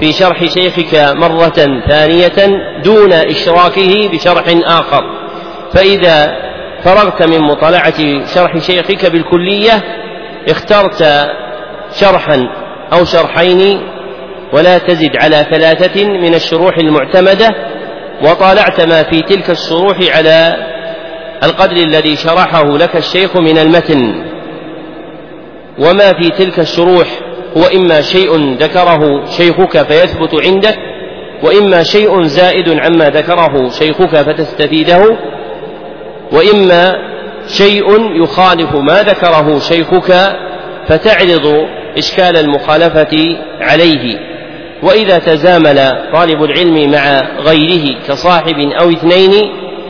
في 0.00 0.12
شرح 0.12 0.44
شيخك 0.44 0.94
مرة 0.94 1.80
ثانية 1.88 2.58
دون 2.84 3.12
إشراكه 3.12 4.08
بشرح 4.08 4.44
آخر. 4.66 5.04
فإذا 5.72 6.47
فرغت 6.84 7.22
من 7.22 7.38
مطالعة 7.38 8.26
شرح 8.34 8.58
شيخك 8.58 9.12
بالكلية 9.12 9.84
اخترت 10.48 11.28
شرحا 11.92 12.48
أو 12.92 13.04
شرحين 13.04 13.80
ولا 14.52 14.78
تزد 14.78 15.16
على 15.16 15.46
ثلاثة 15.50 16.04
من 16.04 16.34
الشروح 16.34 16.78
المعتمدة 16.78 17.48
وطالعت 18.22 18.80
ما 18.80 19.02
في 19.02 19.20
تلك 19.20 19.50
الشروح 19.50 20.16
على 20.16 20.56
القدر 21.42 21.76
الذي 21.76 22.16
شرحه 22.16 22.64
لك 22.64 22.96
الشيخ 22.96 23.36
من 23.36 23.58
المتن. 23.58 24.24
وما 25.78 26.12
في 26.12 26.30
تلك 26.38 26.58
الشروح 26.58 27.08
هو 27.56 27.62
إما 27.76 28.00
شيء 28.00 28.54
ذكره 28.54 29.24
شيخك 29.24 29.82
فيثبت 29.82 30.46
عندك 30.46 30.78
وإما 31.42 31.82
شيء 31.82 32.22
زائد 32.22 32.68
عما 32.68 33.04
ذكره 33.04 33.68
شيخك 33.68 34.16
فتستفيده. 34.16 35.18
وإما 36.32 36.94
شيء 37.46 38.14
يخالف 38.22 38.74
ما 38.74 39.02
ذكره 39.02 39.58
شيخك 39.58 40.36
فتعرض 40.88 41.66
إشكال 41.98 42.36
المخالفة 42.36 43.36
عليه. 43.60 44.18
وإذا 44.82 45.18
تزامل 45.18 45.92
طالب 46.12 46.44
العلم 46.44 46.90
مع 46.90 47.20
غيره 47.40 47.98
كصاحب 48.08 48.58
أو 48.80 48.90
اثنين 48.90 49.30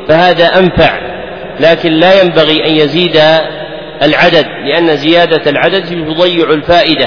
فهذا 0.09 0.59
أنفع 0.59 0.99
لكن 1.61 1.93
لا 1.93 2.23
ينبغي 2.23 2.67
أن 2.67 2.71
يزيد 2.71 3.21
العدد 4.03 4.47
لأن 4.65 4.97
زيادة 4.97 5.51
العدد 5.51 5.85
تضيع 5.85 6.51
الفائدة. 6.51 7.07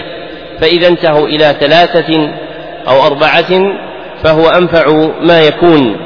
فإذا 0.59 0.87
انتهوا 0.87 1.27
إلى 1.27 1.55
ثلاثة 1.59 2.33
أو 2.87 3.07
أربعة 3.07 3.75
فهو 4.23 4.49
أنفع 4.49 4.85
ما 5.21 5.41
يكون. 5.41 5.97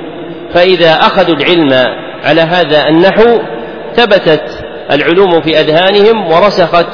فإذا 0.53 0.93
أخذوا 0.93 1.35
العلم 1.35 2.04
على 2.25 2.41
هذا 2.41 2.87
النحو 2.87 3.39
ثبتت 3.95 4.43
العلوم 4.91 5.41
في 5.41 5.59
أذهانهم 5.59 6.31
ورسخت 6.31 6.87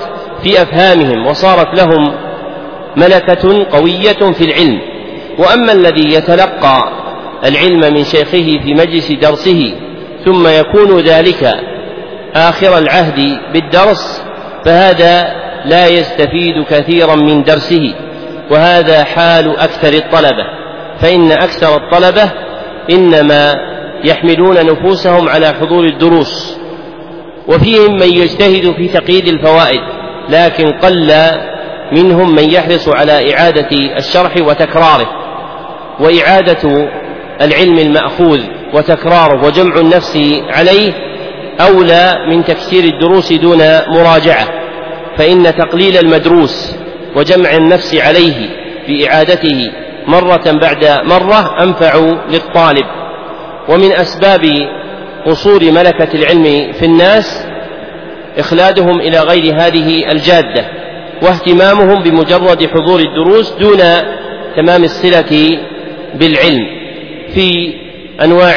في 0.43 0.61
أفهامهم 0.61 1.27
وصارت 1.27 1.67
لهم 1.79 2.15
ملكة 2.97 3.65
قوية 3.71 4.31
في 4.33 4.41
العلم. 4.45 4.81
وأما 5.39 5.71
الذي 5.71 6.13
يتلقى 6.13 6.91
العلم 7.45 7.93
من 7.93 8.03
شيخه 8.03 8.59
في 8.63 8.73
مجلس 8.73 9.11
درسه 9.11 9.73
ثم 10.25 10.47
يكون 10.47 10.99
ذلك 10.99 11.53
آخر 12.35 12.77
العهد 12.77 13.37
بالدرس 13.53 14.23
فهذا 14.65 15.35
لا 15.65 15.87
يستفيد 15.87 16.63
كثيرا 16.69 17.15
من 17.15 17.43
درسه 17.43 17.93
وهذا 18.51 19.03
حال 19.03 19.59
أكثر 19.59 19.93
الطلبة. 19.93 20.45
فإن 20.99 21.31
أكثر 21.31 21.75
الطلبة 21.75 22.31
إنما 22.91 23.70
يحملون 24.03 24.65
نفوسهم 24.65 25.29
على 25.29 25.47
حضور 25.47 25.83
الدروس 25.83 26.57
وفيهم 27.47 27.95
من 27.95 28.17
يجتهد 28.17 28.73
في 28.75 28.87
تقييد 28.87 29.27
الفوائد 29.27 29.81
لكن 30.29 30.71
قل 30.71 31.13
منهم 31.91 32.35
من 32.35 32.49
يحرص 32.51 32.89
على 32.89 33.33
إعادة 33.33 33.69
الشرح 33.97 34.33
وتكراره 34.37 35.09
وإعادة 35.99 36.89
العلم 37.41 37.79
المأخوذ 37.79 38.39
وتكراره 38.73 39.45
وجمع 39.45 39.75
النفس 39.75 40.17
عليه 40.49 40.93
أولى 41.61 42.13
من 42.29 42.45
تكسير 42.45 42.83
الدروس 42.83 43.33
دون 43.33 43.57
مراجعة 43.87 44.47
فإن 45.17 45.43
تقليل 45.43 45.97
المدروس 45.97 46.75
وجمع 47.15 47.55
النفس 47.55 47.95
عليه 47.95 48.49
بإعادته 48.87 49.71
مرة 50.07 50.51
بعد 50.61 50.85
مرة 51.05 51.63
أنفع 51.63 51.95
للطالب. 52.29 52.85
ومن 53.69 53.91
أسباب 53.91 54.41
قصور 55.25 55.71
ملكة 55.71 56.09
العلم 56.13 56.73
في 56.73 56.85
الناس 56.85 57.45
إخلادهم 58.37 58.99
إلى 58.99 59.19
غير 59.19 59.55
هذه 59.55 60.11
الجادة 60.11 60.65
واهتمامهم 61.21 62.03
بمجرد 62.03 62.67
حضور 62.67 62.99
الدروس 62.99 63.51
دون 63.51 63.79
تمام 64.55 64.83
الصلة 64.83 65.57
بالعلم 66.15 66.65
في 67.33 67.73
أنواع 68.23 68.55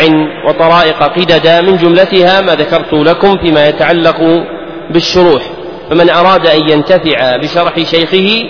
وطرائق 0.48 1.02
قددا 1.02 1.60
من 1.60 1.76
جملتها 1.76 2.40
ما 2.40 2.54
ذكرت 2.54 2.92
لكم 2.92 3.38
فيما 3.38 3.68
يتعلق 3.68 4.44
بالشروح. 4.90 5.42
فمن 5.90 6.10
أراد 6.10 6.46
أن 6.46 6.68
ينتفع 6.68 7.36
بشرح 7.36 7.78
شيخه 7.78 8.44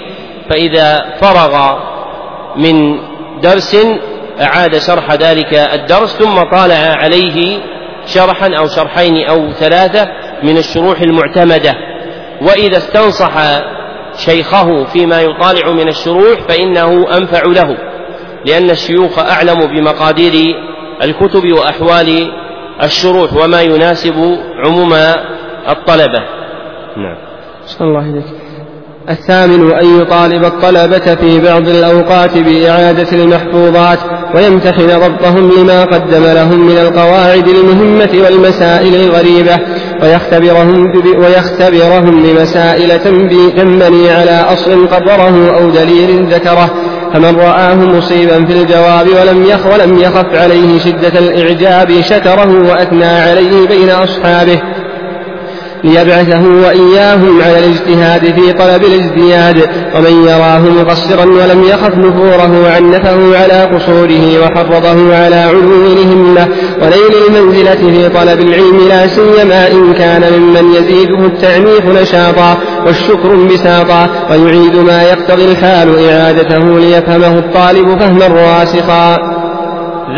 فإذا 0.51 1.15
فرغ 1.21 1.79
من 2.57 2.99
درس 3.43 3.77
أعاد 4.41 4.79
شرح 4.79 5.13
ذلك 5.13 5.55
الدرس 5.55 6.17
ثم 6.17 6.35
طالع 6.35 6.95
عليه 7.03 7.59
شرحا 8.07 8.51
أو 8.59 8.67
شرحين 8.67 9.27
أو 9.29 9.53
ثلاثة 9.53 10.09
من 10.43 10.57
الشروح 10.57 11.01
المعتمدة. 11.01 11.75
وإذا 12.43 12.77
استنصح 12.77 13.33
شيخه 14.17 14.85
فيما 14.85 15.21
يطالع 15.21 15.73
من 15.73 15.89
الشروح 15.89 16.41
فإنه 16.49 17.17
أنفع 17.19 17.43
له 17.47 17.77
لأن 18.47 18.71
الشيوخ 18.71 19.19
أعلم 19.19 19.67
بمقادير 19.67 20.57
الكتب 21.03 21.53
وأحوال 21.53 22.33
الشروح 22.83 23.33
وما 23.33 23.63
يناسب 23.63 24.39
عموم 24.65 24.93
الطلبة. 25.69 26.21
نعم. 26.97 27.17
صلى 27.65 27.89
الله 27.89 28.03
عليك 28.03 28.44
الثامن 29.11 29.73
أن 29.73 30.01
يطالب 30.01 30.45
الطلبة 30.45 31.15
في 31.15 31.41
بعض 31.41 31.69
الأوقات 31.69 32.39
بإعادة 32.39 33.13
المحفوظات 33.13 33.99
ويمتحن 34.35 34.87
ضبطهم 34.87 35.51
لما 35.59 35.85
قدم 35.85 36.25
لهم 36.25 36.67
من 36.67 36.79
القواعد 36.79 37.49
المهمة 37.49 38.25
والمسائل 38.25 38.95
الغريبة 38.95 39.59
ويختبرهم, 40.03 40.93
ويختبرهم 41.19 42.23
بمسائل 42.23 43.01
تنبني 43.57 44.11
على 44.11 44.45
أصل 44.53 44.87
قرره 44.87 45.57
أو 45.57 45.71
دليل 45.71 46.27
ذكره. 46.27 46.71
فمن 47.15 47.37
رآه 47.37 47.75
مصيبا 47.75 48.45
في 48.45 48.53
الجواب 48.53 49.07
ولم 49.09 49.45
يخ 49.45 49.67
ولم 49.67 49.99
يخف 49.99 50.35
عليه 50.35 50.79
شدة 50.79 51.19
الإعجاب 51.19 52.01
شكره 52.01 52.71
وأثنى 52.71 53.05
عليه 53.05 53.69
بين 53.69 53.91
أصحابه. 53.91 54.61
ليبعثه 55.85 56.43
وإياهم 56.49 57.43
على 57.43 57.59
الاجتهاد 57.59 58.21
في 58.21 58.53
طلب 58.53 58.85
الازدياد 58.85 59.69
ومن 59.97 60.27
يراه 60.29 60.59
مقصرا 60.59 61.25
ولم 61.25 61.65
يخف 61.65 61.99
نفوره 61.99 62.71
عنفه 62.71 63.39
على 63.39 63.63
قصوره 63.75 64.43
وحرضه 64.43 65.17
على 65.17 65.37
علو 65.37 65.87
الهمة 65.93 66.49
ونيل 66.83 67.15
المنزلة 67.29 67.75
في 67.75 68.09
طلب 68.09 68.41
العلم 68.41 68.89
لا 68.89 69.07
سيما 69.07 69.71
إن 69.73 69.95
كان 69.95 70.33
ممن 70.33 70.75
يزيده 70.75 71.27
التعنيف 71.27 71.87
نشاطا 71.87 72.57
والشكر 72.87 73.33
انبساطا 73.33 74.09
ويعيد 74.31 74.77
ما 74.77 75.03
يقتضي 75.03 75.45
الحال 75.53 76.09
إعادته 76.09 76.79
ليفهمه 76.79 77.39
الطالب 77.39 77.99
فهما 77.99 78.27
راسخا. 78.27 79.35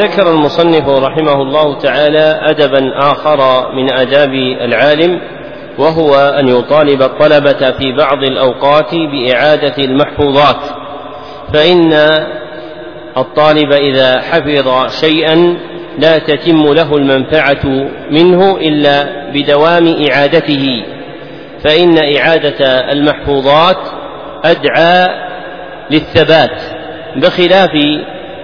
ذكر 0.03 0.31
المصنف 0.31 0.89
رحمه 0.89 1.43
الله 1.43 1.79
تعالى 1.79 2.41
أدبا 2.43 2.81
آخر 2.99 3.39
من 3.77 3.93
آداب 3.93 4.31
العالم 4.61 5.21
وهو 5.79 6.15
أن 6.15 6.49
يطالب 6.49 7.03
الطلبة 7.03 7.71
في 7.71 7.93
بعض 7.99 8.25
الأوقات 8.25 8.95
بإعادة 8.95 9.85
المحفوظات 9.85 10.61
فإن 11.55 11.93
الطالب 13.17 13.73
إذا 13.73 14.21
حفظ 14.21 14.93
شيئا 15.01 15.57
لا 15.99 16.19
تتم 16.19 16.73
له 16.73 16.97
المنفعة 16.97 17.67
منه 18.11 18.57
إلا 18.57 19.31
بدوام 19.33 19.97
إعادته 20.11 20.85
فإن 21.65 21.99
إعادة 22.17 22.91
المحفوظات 22.93 23.79
أدعى 24.45 25.07
للثبات 25.91 26.63
بخلاف 27.17 27.71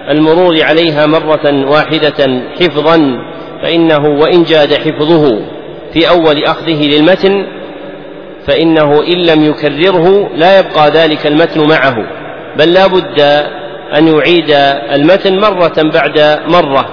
المرور 0.09 0.63
عليها 0.63 1.05
مرة 1.05 1.69
واحدة 1.69 2.41
حفظا 2.59 3.19
فإنه 3.63 4.19
وإن 4.19 4.43
جاد 4.43 4.73
حفظه 4.73 5.39
في 5.93 6.09
أول 6.09 6.43
أخذه 6.43 6.87
للمتن 6.87 7.45
فإنه 8.47 9.03
إن 9.03 9.17
لم 9.25 9.43
يكرره 9.43 10.29
لا 10.35 10.59
يبقى 10.59 10.89
ذلك 10.89 11.27
المتن 11.27 11.69
معه 11.69 11.95
بل 12.57 12.73
لا 12.73 12.87
بد 12.87 13.19
أن 13.97 14.07
يعيد 14.07 14.51
المتن 14.95 15.39
مرة 15.39 15.73
بعد 15.93 16.39
مرة 16.47 16.85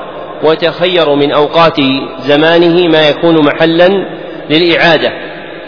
ويتخير 0.44 1.14
من 1.14 1.32
أوقات 1.32 1.76
زمانه 2.20 2.88
ما 2.88 3.08
يكون 3.08 3.44
محلا 3.44 3.88
للإعادة 4.50 5.12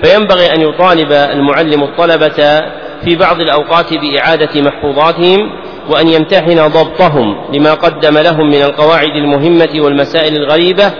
فينبغي 0.02 0.54
أن 0.54 0.60
يطالب 0.60 1.12
المعلم 1.12 1.82
الطلبة 1.82 2.60
في 3.04 3.16
بعض 3.16 3.40
الأوقات 3.40 3.94
بإعادة 3.94 4.60
محفوظاتهم 4.62 5.50
وأن 5.90 6.08
يمتحن 6.08 6.68
ضبطهم 6.68 7.54
لما 7.54 7.74
قدم 7.74 8.18
لهم 8.18 8.46
من 8.48 8.62
القواعد 8.62 9.16
المهمة 9.16 9.70
والمسائل 9.84 10.36
الغريبة 10.36 10.92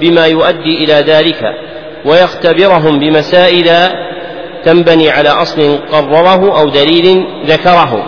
بما 0.00 0.26
يؤدي 0.26 0.84
إلى 0.84 0.92
ذلك. 0.92 1.42
ويختبرهم 2.04 2.98
بمسائل 2.98 3.70
تنبني 4.64 5.10
على 5.10 5.28
أصل 5.28 5.78
قرره 5.92 6.60
أو 6.60 6.68
دليل 6.68 7.26
ذكره 7.46 8.04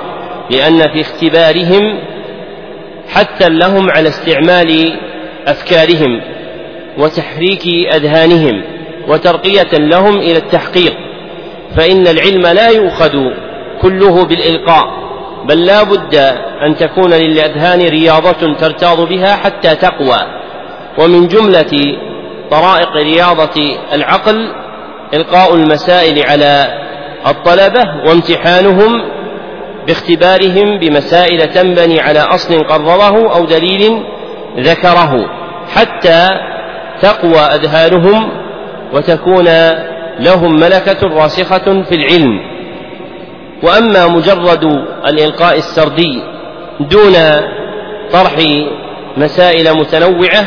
لأن 0.50 0.78
في 0.78 1.00
اختبارهم 1.00 1.98
حثا 3.08 3.48
لهم 3.48 3.90
على 3.90 4.08
استعمال 4.08 4.98
أفكارهم 5.46 6.20
وتحريك 6.98 7.66
أذهانهم 7.94 8.62
وترقية 9.08 9.72
لهم 9.72 10.18
إلى 10.18 10.36
التحقيق 10.36 10.94
فإن 11.76 12.06
العلم 12.06 12.46
لا 12.46 12.68
يؤخذ 12.68 13.12
كله 13.82 14.24
بالإلقاء 14.24 15.02
بل 15.48 15.66
لا 15.66 15.82
بد 15.82 16.14
أن 16.66 16.76
تكون 16.76 17.12
للأذهان 17.12 17.80
رياضة 17.80 18.54
ترتاض 18.60 19.08
بها 19.08 19.36
حتى 19.36 19.74
تقوى 19.74 20.18
ومن 20.98 21.28
جملة 21.28 21.96
طرائق 22.50 22.92
رياضة 22.96 23.76
العقل 23.92 24.52
إلقاء 25.14 25.54
المسائل 25.54 26.26
على 26.26 26.82
الطلبة 27.26 27.82
وامتحانهم 28.06 29.02
باختبارهم 29.86 30.78
بمسائل 30.78 31.52
تنبني 31.52 32.00
على 32.00 32.18
أصل 32.18 32.64
قرره 32.64 33.34
أو 33.34 33.44
دليل 33.44 34.02
ذكره 34.58 35.30
حتى 35.74 36.28
تقوى 37.02 37.38
أذهانهم 37.38 38.30
وتكون 38.92 39.48
لهم 40.18 40.56
ملكة 40.60 41.06
راسخة 41.08 41.82
في 41.82 41.94
العلم. 41.94 42.40
وأما 43.62 44.06
مجرد 44.06 44.64
الإلقاء 45.06 45.56
السردي 45.56 46.22
دون 46.80 47.14
طرح 48.12 48.32
مسائل 49.16 49.76
متنوعة 49.76 50.46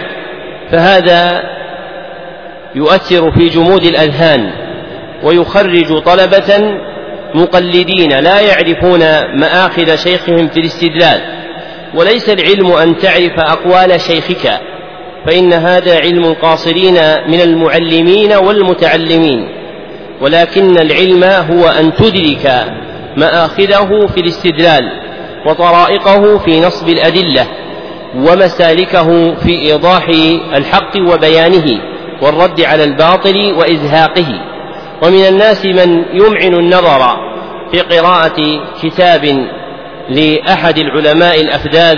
فهذا 0.71 1.43
يؤثر 2.75 3.31
في 3.31 3.49
جمود 3.49 3.83
الأذهان 3.83 4.51
ويخرج 5.23 5.97
طلبة 6.05 6.79
مقلدين 7.35 8.19
لا 8.19 8.39
يعرفون 8.39 8.99
مآخذ 9.39 9.95
شيخهم 9.95 10.47
في 10.47 10.59
الاستدلال. 10.59 11.21
وليس 11.95 12.29
العلم 12.29 12.71
أن 12.71 12.97
تعرف 12.97 13.39
أقوال 13.39 14.01
شيخك 14.01 14.59
فإن 15.25 15.53
هذا 15.53 15.99
علم 15.99 16.23
القاصرين 16.23 16.93
من 17.27 17.41
المعلمين 17.41 18.33
والمتعلمين. 18.33 19.49
ولكن 20.21 20.77
العلم 20.77 21.23
هو 21.23 21.67
أن 21.67 21.93
تدرك 21.93 22.65
مآخذه 23.17 24.07
في 24.07 24.19
الاستدلال 24.19 24.83
وطرائقه 25.45 26.37
في 26.37 26.59
نصب 26.59 26.89
الأدلة 26.89 27.47
ومسالكه 28.15 29.35
في 29.35 29.61
إيضاح 29.61 30.09
الحق 30.55 30.97
وبيانه. 31.09 31.94
والرد 32.21 32.61
على 32.61 32.83
الباطل 32.83 33.53
وإزهاقه. 33.57 34.27
ومن 35.03 35.25
الناس 35.25 35.65
من 35.65 36.05
يمعن 36.13 36.53
النظر 36.53 37.01
في 37.71 37.79
قراءة 37.79 38.61
كتاب 38.81 39.47
لأحد 40.09 40.77
العلماء 40.77 41.41
الأفذاذ 41.41 41.97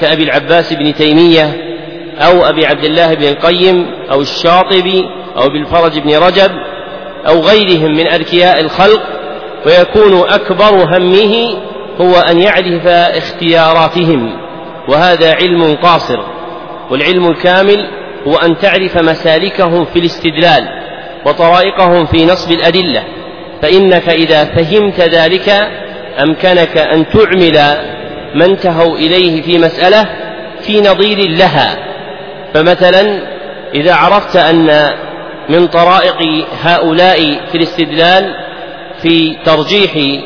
كأبي 0.00 0.22
العباس 0.22 0.72
بن 0.72 0.94
تيمية 0.94 1.68
أو 2.18 2.44
أبي 2.44 2.66
عبد 2.66 2.84
الله 2.84 3.14
بن 3.14 3.24
القيم 3.24 3.86
أو 4.12 4.20
الشاطبي 4.20 5.04
أو 5.36 5.48
بالفرج 5.48 5.98
بن 5.98 6.16
رجب 6.16 6.50
أو 7.28 7.40
غيرهم 7.40 7.92
من 7.92 8.06
أذكياء 8.06 8.60
الخلق 8.60 9.02
ويكون 9.66 10.20
أكبر 10.30 10.96
همه 10.96 11.58
هو 12.00 12.14
أن 12.30 12.40
يعرف 12.40 12.86
اختياراتهم 12.86 14.36
وهذا 14.88 15.34
علم 15.34 15.74
قاصر 15.74 16.18
والعلم 16.90 17.30
الكامل 17.30 17.97
هو 18.26 18.36
أن 18.36 18.58
تعرف 18.58 18.98
مسالكهم 18.98 19.84
في 19.84 19.98
الاستدلال 19.98 20.68
وطرائقهم 21.26 22.06
في 22.06 22.26
نصب 22.26 22.52
الأدلة 22.52 23.04
فإنك 23.62 24.08
إذا 24.08 24.44
فهمت 24.44 25.00
ذلك 25.00 25.48
أمكنك 26.22 26.78
أن 26.78 27.06
تعمل 27.08 27.58
ما 28.34 28.44
انتهوا 28.44 28.96
إليه 28.96 29.42
في 29.42 29.58
مسألة 29.58 30.06
في 30.62 30.80
نظير 30.80 31.18
لها. 31.30 31.78
فمثلا 32.54 33.22
إذا 33.74 33.94
عرفت 33.94 34.36
أن 34.36 34.92
من 35.48 35.66
طرائق 35.66 36.44
هؤلاء 36.62 37.16
في 37.52 37.54
الاستدلال 37.54 38.34
في 39.02 39.36
ترجيح 39.44 40.20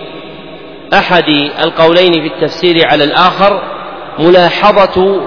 أحد 0.95 1.29
القولين 1.65 2.13
في 2.13 2.27
التفسير 2.27 2.87
على 2.87 3.05
الآخر 3.05 3.63
ملاحظة 4.19 5.21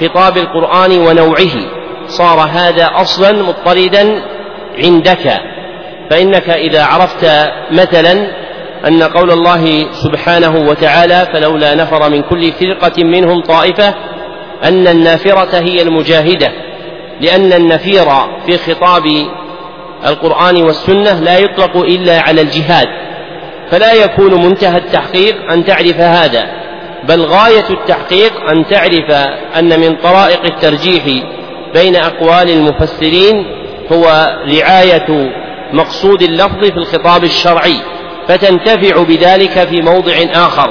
خطاب 0.00 0.36
القرآن 0.36 0.98
ونوعه. 0.98 1.79
صار 2.10 2.48
هذا 2.52 2.90
أصلا 2.94 3.42
مضطردا 3.42 4.22
عندك. 4.84 5.40
فإنك 6.10 6.50
إذا 6.50 6.84
عرفت 6.84 7.50
مثلا 7.70 8.40
أن 8.88 9.02
قول 9.02 9.30
الله 9.30 9.92
سبحانه 9.92 10.68
وتعالى 10.70 11.26
فلولا 11.32 11.74
نفر 11.74 12.10
من 12.10 12.22
كل 12.22 12.52
فرقة 12.52 13.04
منهم 13.04 13.42
طائفة 13.42 13.94
أن 14.64 14.88
النافرة 14.88 15.58
هي 15.58 15.82
المجاهدة 15.82 16.52
لأن 17.20 17.52
النفير 17.52 18.06
في 18.46 18.58
خطاب 18.58 19.02
القرآن 20.06 20.62
والسنة 20.62 21.20
لا 21.20 21.38
يطلق 21.38 21.76
إلا 21.76 22.20
على 22.20 22.40
الجهاد. 22.40 22.86
فلا 23.70 23.92
يكون 23.92 24.44
منتهى 24.46 24.78
التحقيق 24.78 25.50
أن 25.50 25.64
تعرف 25.64 26.00
هذا 26.00 26.60
بل 27.08 27.20
غاية 27.20 27.64
التحقيق 27.70 28.32
أن 28.50 28.66
تعرف 28.66 29.10
أن 29.58 29.80
من 29.80 29.96
طرائق 29.96 30.44
الترجيح 30.44 31.04
بين 31.74 31.96
أقوال 31.96 32.50
المفسرين 32.50 33.46
هو 33.92 34.04
رعاية 34.56 35.32
مقصود 35.72 36.22
اللفظ 36.22 36.64
في 36.64 36.76
الخطاب 36.76 37.24
الشرعي 37.24 37.76
فتنتفع 38.28 39.02
بذلك 39.02 39.68
في 39.68 39.82
موضع 39.82 40.12
آخر. 40.34 40.70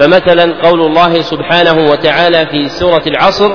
فمثلا 0.00 0.68
قول 0.68 0.80
الله 0.80 1.20
سبحانه 1.20 1.90
وتعالى 1.90 2.46
في 2.46 2.68
سورة 2.68 3.02
العصر 3.06 3.52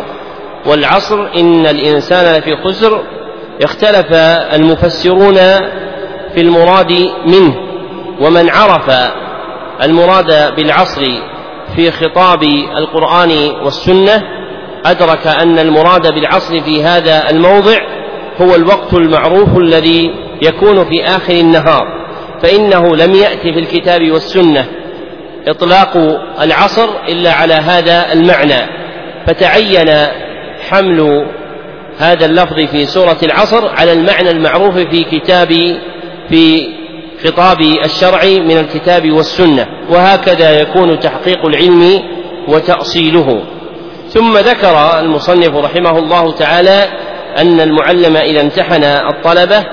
والعصر 0.65 1.27
إن 1.35 1.65
الإنسان 1.65 2.37
لفي 2.37 2.55
خسر 2.55 3.03
اختلف 3.63 4.13
المفسرون 4.53 5.35
في 6.33 6.41
المراد 6.41 6.91
منه 7.25 7.55
ومن 8.21 8.49
عرف 8.49 9.11
المراد 9.83 10.55
بالعصر 10.55 11.03
في 11.75 11.91
خطاب 11.91 12.43
القرآن 12.77 13.31
والسنة 13.63 14.23
أدرك 14.85 15.27
أن 15.27 15.59
المراد 15.59 16.13
بالعصر 16.13 16.61
في 16.61 16.83
هذا 16.83 17.29
الموضع 17.29 17.77
هو 18.41 18.55
الوقت 18.55 18.93
المعروف 18.93 19.57
الذي 19.57 20.11
يكون 20.41 20.89
في 20.89 21.03
آخر 21.03 21.33
النهار 21.33 21.83
فإنه 22.43 22.95
لم 22.95 23.13
يأتي 23.15 23.53
في 23.53 23.59
الكتاب 23.59 24.11
والسنة 24.11 24.65
إطلاق 25.47 25.97
العصر 26.41 26.89
إلا 27.09 27.33
على 27.33 27.53
هذا 27.53 28.13
المعنى 28.13 28.77
فتعين 29.27 29.89
حمل 30.69 31.27
هذا 31.97 32.25
اللفظ 32.25 32.59
في 32.71 32.85
سورة 32.85 33.17
العصر 33.23 33.67
على 33.67 33.93
المعنى 33.93 34.31
المعروف 34.31 34.77
في 34.77 35.03
كتاب 35.03 35.77
في 36.29 36.67
خطاب 37.25 37.61
الشرع 37.61 38.23
من 38.23 38.57
الكتاب 38.57 39.11
والسنة 39.11 39.67
وهكذا 39.89 40.59
يكون 40.59 40.99
تحقيق 40.99 41.45
العلم 41.45 42.01
وتأصيله. 42.47 43.41
ثم 44.17 44.37
ذكر 44.37 44.99
المصنف 44.99 45.55
رحمه 45.55 45.99
الله 45.99 46.31
تعالى 46.31 46.83
أن 47.37 47.59
المعلم 47.61 48.17
إذا 48.17 48.41
امتحن 48.41 48.83
الطلبة 48.83 49.63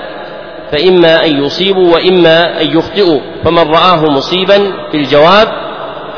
فإما 0.71 1.25
أن 1.25 1.43
يصيبوا 1.43 1.93
وإما 1.93 2.61
أن 2.61 2.77
يخطئوا 2.77 3.19
فمن 3.43 3.59
رآه 3.59 4.01
مصيبا 4.01 4.57
في 4.91 4.97
الجواب 4.97 5.47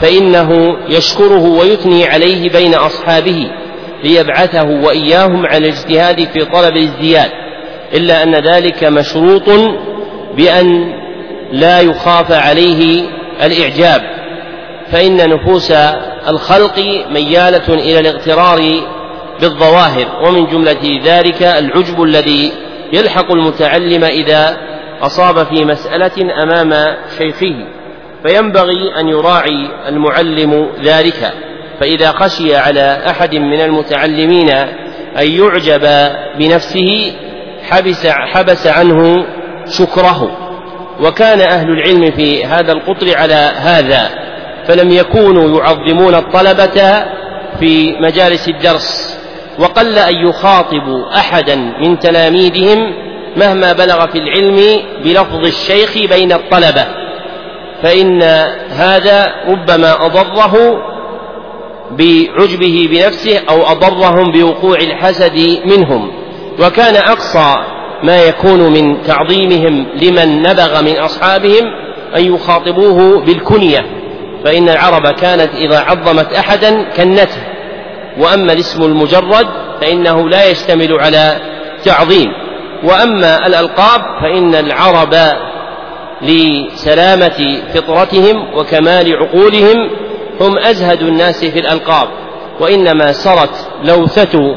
فإنه 0.02 0.78
يشكره 0.90 1.60
ويثني 1.60 2.06
عليه 2.06 2.50
بين 2.50 2.74
أصحابه 2.76 3.52
ليبعثه 4.04 4.64
وإياهم 4.64 5.46
على 5.46 5.58
الاجتهاد 5.58 6.28
في 6.34 6.46
طلب 6.46 6.78
الازدياد 6.78 7.30
إلا 7.94 8.24
أن 8.24 8.36
ذلك 8.36 8.84
مشروط 8.84 9.50
بأن 10.38 10.94
لا 11.52 11.82
يخاف 11.82 12.32
عليه 12.32 13.04
الإعجاب 13.44 14.02
فإن 14.92 15.30
نفوس 15.30 15.72
الخلق 16.28 16.80
ميالة 17.12 17.74
إلى 17.74 18.00
الاغترار 18.00 18.62
بالظواهر 19.42 20.06
ومن 20.26 20.46
جملة 20.46 21.02
ذلك 21.04 21.44
العجب 21.44 22.04
الذي 22.04 22.52
يلحق 22.94 23.32
المتعلم 23.32 24.04
إذا 24.04 24.58
أصاب 25.02 25.46
في 25.46 25.66
مسألة 25.66 26.44
أمام 26.44 26.96
شيخه 27.18 27.56
فينبغي 28.24 29.00
أن 29.00 29.08
يراعي 29.08 29.70
المعلم 29.88 30.70
ذلك. 30.84 31.34
فإذا 31.80 32.12
خشي 32.12 32.56
على 32.56 33.02
أحد 33.10 33.36
من 33.36 33.62
المتعلمين 33.62 34.50
أن 35.20 35.32
يعجب 35.32 36.12
بنفسه 36.40 37.14
حبس 37.70 38.08
حبس 38.08 38.68
عنه 38.68 39.26
شكره. 39.70 40.32
وكان 41.04 41.42
أهل 41.42 41.70
العلم 41.70 42.12
في 42.12 42.46
هذا 42.46 42.72
القطر 42.72 43.18
على 43.18 43.52
هذا. 43.58 44.27
فلم 44.68 44.92
يكونوا 44.92 45.60
يعظمون 45.60 46.16
الطلبة 46.16 47.06
في 47.60 47.96
مجالس 48.02 48.48
الدرس 48.48 49.18
وقل 49.60 49.98
أن 49.98 50.16
يخاطبوا 50.16 51.18
أحدا 51.18 51.56
من 51.56 52.00
تلاميذهم 52.00 52.78
مهما 53.38 53.74
بلغ 53.74 54.08
في 54.08 54.18
العلم 54.18 54.82
بلفظ 55.04 55.46
الشيخ 55.46 55.98
بين 56.10 56.32
الطلبة. 56.32 56.86
فإن 57.84 58.24
هذا 58.70 59.34
ربما 59.48 60.06
أضره 60.06 60.54
بعجبه 61.92 62.90
بنفسه 62.92 63.40
أو 63.50 63.62
أضرهم 63.62 64.32
بوقوع 64.32 64.78
الحسد 64.78 65.60
منهم. 65.66 66.12
وكان 66.60 66.96
أقصى 66.96 67.56
ما 68.04 68.24
يكون 68.24 68.74
من 68.74 69.02
تعظيمهم 69.02 69.86
لمن 70.02 70.42
نبغ 70.42 70.82
من 70.82 70.98
أصحابهم 70.98 71.64
أن 72.18 72.34
يخاطبوه 72.34 73.20
بالكنية. 73.26 73.97
فإن 74.48 74.70
العرب 74.70 75.08
كانت 75.08 75.56
إذا 75.56 75.80
عظمت 75.80 76.34
أحدا 76.34 76.84
كنته 76.84 77.42
وأما 78.20 78.54
الاسم 78.54 78.84
المجرد 78.84 79.48
فإنه 79.82 80.30
لا 80.30 80.46
يشتمل 80.46 80.94
على 81.00 81.38
تعظيم. 81.86 82.28
وأما 82.84 83.48
الألقاب 83.48 84.02
فإن 84.22 84.56
العرب 84.56 85.16
لسلامة 86.22 87.62
فطرتهم 87.74 88.58
وكمال 88.58 89.16
عقولهم 89.16 89.90
هم 90.42 90.58
أزهد 90.58 91.02
الناس 91.02 91.46
في 91.46 91.60
الألقاب. 91.60 92.08
وإنما 92.60 93.12
سرت 93.12 93.70
لوثة 93.84 94.56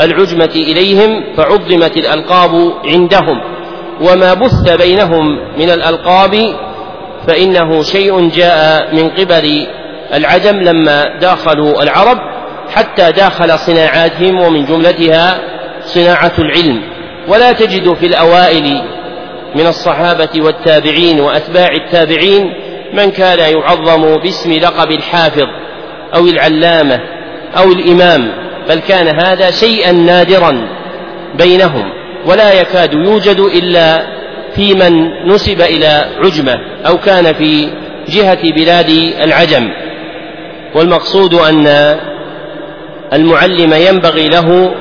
العجمة 0.00 0.52
إليهم 0.54 1.24
فعظمت 1.36 1.96
الألقاب 1.96 2.72
عندهم. 2.84 3.40
وما 4.00 4.34
بث 4.34 4.76
بينهم 4.76 5.24
من 5.58 5.70
الألقاب 5.70 6.34
فإنه 7.26 7.82
شيء 7.82 8.28
جاء 8.28 8.94
من 8.94 9.08
قبل 9.08 9.66
العجم 10.14 10.56
لما 10.56 11.18
داخلوا 11.20 11.82
العرب 11.82 12.18
حتى 12.74 13.12
داخل 13.12 13.58
صناعاتهم 13.58 14.40
ومن 14.40 14.64
جملتها 14.64 15.38
صناعة 15.84 16.32
العلم. 16.38 16.82
ولا 17.28 17.52
تجد 17.52 17.94
في 17.94 18.06
الأوائل 18.06 18.82
من 19.54 19.66
الصحابة 19.66 20.28
والتابعين 20.36 21.20
وأتباع 21.20 21.68
التابعين 21.72 22.52
من 22.92 23.10
كان 23.10 23.38
يعظم 23.38 24.14
باسم 24.14 24.52
لقب 24.52 24.90
الحافظ 24.92 25.46
أو 26.14 26.26
العلامة 26.26 27.00
أو 27.58 27.72
الإمام 27.72 28.32
بل 28.68 28.78
كان 28.78 29.20
هذا 29.24 29.50
شيئا 29.50 29.92
نادرا 29.92 30.68
بينهم 31.34 31.92
ولا 32.26 32.60
يكاد 32.60 32.94
يوجد 32.94 33.40
إلا 33.40 34.19
في 34.54 34.74
من 34.74 34.92
نسب 35.26 35.60
إلى 35.60 36.04
عجمة 36.24 36.54
أو 36.86 36.98
كان 36.98 37.34
في 37.34 37.72
جهة 38.08 38.52
بلاد 38.52 38.90
العجم. 39.24 39.68
والمقصود 40.74 41.34
أن 41.34 41.96
المعلم 43.12 43.72
ينبغي 43.72 44.28
له 44.28 44.74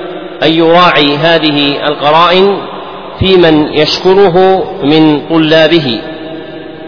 أن 0.43 0.53
يراعي 0.53 1.15
هذه 1.17 1.87
القرائن 1.87 2.57
في 3.19 3.37
من 3.37 3.73
يشكره 3.73 4.63
من 4.83 5.27
طلابه. 5.29 6.01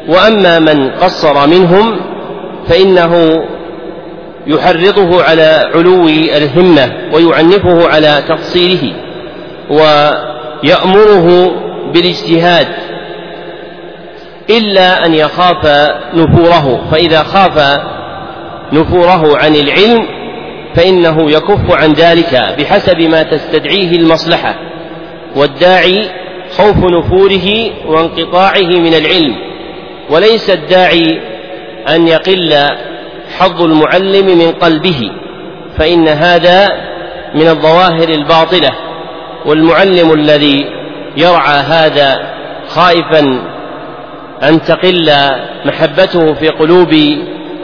وأما 0.08 0.60
من 0.60 0.90
قصر 0.90 1.48
منهم 1.48 2.00
فإنه 2.68 3.44
يحرضه 4.48 5.24
على 5.24 5.72
علو 5.76 6.08
الهمة 6.08 6.92
ويعنفه 7.14 7.88
على 7.88 8.24
تقصيره 8.28 8.94
ويأمره 9.70 11.52
بالاجتهاد 11.94 12.68
إلا 14.50 15.06
أن 15.06 15.14
يخاف 15.14 15.90
نفوره 16.14 16.88
فإذا 16.92 17.24
خاف 17.24 17.80
نفوره 18.74 19.38
عن 19.38 19.56
العلم 19.56 20.08
فإنه 20.76 21.32
يكف 21.32 21.72
عن 21.72 21.94
ذلك 21.94 22.56
بحسب 22.60 23.02
ما 23.02 23.24
تستدعيه 23.24 23.92
المصلحة 23.92 24.56
والداعي 25.36 26.10
خوف 26.58 26.78
نفوره 26.78 27.72
وانقطاعه 27.88 28.80
من 28.80 28.94
العلم 28.94 29.36
وليس 30.10 30.50
الداعي 30.50 31.22
أن 31.90 32.08
يقل 32.08 32.54
حظ 33.40 33.62
المعلم 33.62 34.38
من 34.38 34.52
قلبه 34.52 35.12
فإن 35.78 36.08
هذا 36.08 36.68
من 37.36 37.48
الظواهر 37.48 38.10
الباطلة 38.10 38.70
والمعلم 39.46 40.14
الذي 40.14 40.81
يرعى 41.18 41.60
هذا 41.60 42.18
خائفا 42.68 43.42
أن 44.44 44.62
تقل 44.62 45.12
محبته 45.66 46.34
في 46.34 46.50
قلوب 46.50 46.96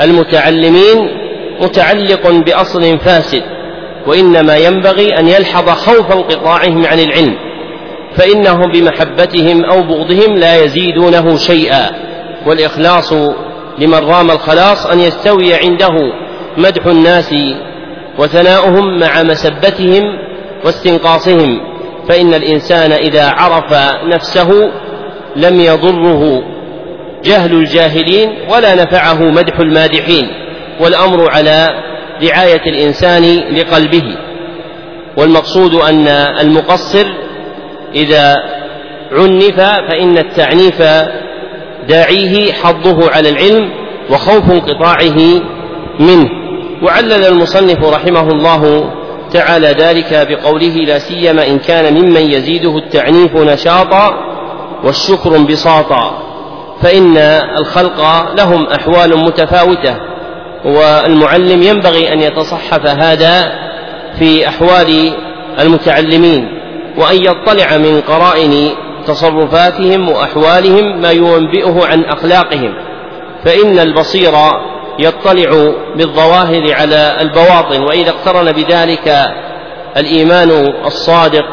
المتعلمين 0.01 1.10
متعلق 1.62 2.31
بأصل 2.31 2.99
فاسد 2.99 3.43
وإنما 4.07 4.57
ينبغي 4.57 5.19
أن 5.19 5.27
يلحظ 5.27 5.69
خوف 5.69 6.12
انقطاعهم 6.12 6.86
عن 6.86 6.99
العلم 6.99 7.38
فإنهم 8.15 8.71
بمحبتهم 8.71 9.65
أو 9.65 9.81
بغضهم 9.81 10.36
لا 10.36 10.63
يزيدونه 10.63 11.36
شيئا. 11.36 11.89
والإخلاص 12.45 13.13
لمن 13.79 13.99
رام 13.99 14.31
الخلاص 14.31 14.86
أن 14.86 14.99
يستوي 14.99 15.53
عنده 15.53 15.93
مدح 16.57 16.86
الناس 16.86 17.36
وثناؤهم 18.17 18.99
مع 18.99 19.23
مسبتهم 19.23 20.03
واستنقاصهم. 20.65 21.77
فإن 22.10 22.34
الإنسان 22.34 22.91
إذا 22.91 23.30
عرف 23.30 23.96
نفسه 24.04 24.72
لم 25.36 25.60
يضره 25.60 26.43
جهل 27.24 27.54
الجاهلين 27.54 28.30
ولا 28.50 28.76
نفعه 28.76 29.24
مدح 29.24 29.60
المادحين 29.60 30.28
والأمر 30.82 31.32
على 31.32 31.67
رعاية 32.24 32.62
الإنسان 32.67 33.24
لقلبه 33.56 34.04
والمقصود 35.17 35.74
أن 35.76 36.08
المقصر 36.41 37.06
إذا 37.96 38.36
عنف 39.12 39.62
فإن 39.62 40.17
التعنيف 40.17 40.82
داعيه 41.88 42.54
حظه 42.54 43.12
على 43.12 43.30
العلم 43.30 43.70
وخوف 44.10 44.52
انقطاعه 44.52 45.41
منه 46.00 46.30
وعلل 46.84 47.26
المصنف 47.26 47.86
رحمه 47.86 48.28
الله 48.30 48.91
تعالى 49.34 49.68
ذلك 49.68 50.28
بقوله 50.30 50.76
لا 50.76 51.00
سيما 51.00 51.48
إن 51.48 51.60
كان 51.60 51.94
ممن 51.94 52.32
يزيده 52.32 52.78
التعنيف 52.78 53.36
نشاطا 53.36 54.13
والشكر 54.84 55.36
انبساطا 55.36 56.24
فإن 56.82 57.18
الخلق 57.60 58.32
لهم 58.38 58.68
أحوال 58.68 59.18
متفاوتة 59.18 59.96
والمعلم 60.66 61.63
ينبغي 61.63 62.13
أن 62.13 62.20
يتصحف 62.20 62.88
هذا 62.88 63.52
في 64.20 64.48
أحوال 64.48 65.13
المتعلمين 65.60 66.50
وأن 66.98 67.16
يطلع 67.16 67.78
من 67.78 68.02
قرائن 68.02 68.70
تصرفاتهم 69.08 70.10
وأحوالهم 70.10 71.02
ما 71.02 71.12
ينبئه 71.12 71.86
عن 71.86 72.04
أخلاقهم 72.04 72.74
فإن 73.46 73.80
البصير 73.80 74.34
يطلع 74.99 75.73
بالظواهر 75.95 76.73
على 76.73 77.17
البواطن 77.21 77.83
وإذا 77.83 78.10
اقترن 78.10 78.51
بذلك 78.51 79.31
الإيمان 79.97 80.73
الصادق 80.86 81.45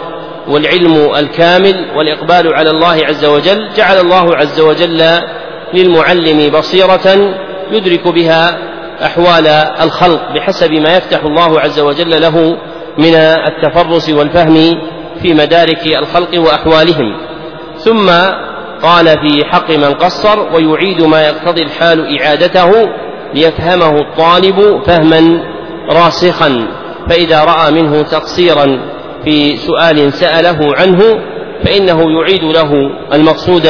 والعلم 0.48 1.14
الكامل 1.16 1.90
والإقبال 1.96 2.54
على 2.54 2.70
الله 2.70 3.06
عز 3.06 3.24
وجل 3.24 3.68
جعل 3.76 4.00
الله 4.00 4.36
عز 4.36 4.60
وجل 4.60 5.20
للمعلم 5.74 6.50
بصيرة 6.50 7.34
يدرك 7.70 8.08
بها 8.08 8.58
أحوال 9.02 9.46
الخلق 9.82 10.32
بحسب 10.34 10.72
ما 10.72 10.96
يفتح 10.96 11.24
الله 11.24 11.60
عز 11.60 11.80
وجل 11.80 12.20
له 12.20 12.56
من 12.98 13.14
التفرس 13.14 14.10
والفهم 14.10 14.54
في 15.22 15.34
مدارك 15.34 15.86
الخلق 15.86 16.40
وأحوالهم. 16.40 17.16
ثم 17.78 18.10
قال 18.82 19.06
في 19.06 19.44
حق 19.44 19.70
من 19.70 19.94
قصر 19.94 20.54
ويعيد 20.54 21.02
ما 21.02 21.22
يقتضي 21.22 21.62
الحال 21.62 22.20
إعادته 22.20 22.70
ليفهمه 23.34 23.98
الطالب 23.98 24.82
فهما 24.86 25.42
راسخا 25.90 26.66
فإذا 27.08 27.44
رأى 27.44 27.72
منه 27.72 28.02
تقصيرا 28.02 28.94
في 29.24 29.56
سؤال 29.56 30.12
سأله 30.12 30.58
عنه 30.76 31.00
فإنه 31.64 32.02
يعيد 32.20 32.44
له 32.44 32.72
المقصود 33.12 33.66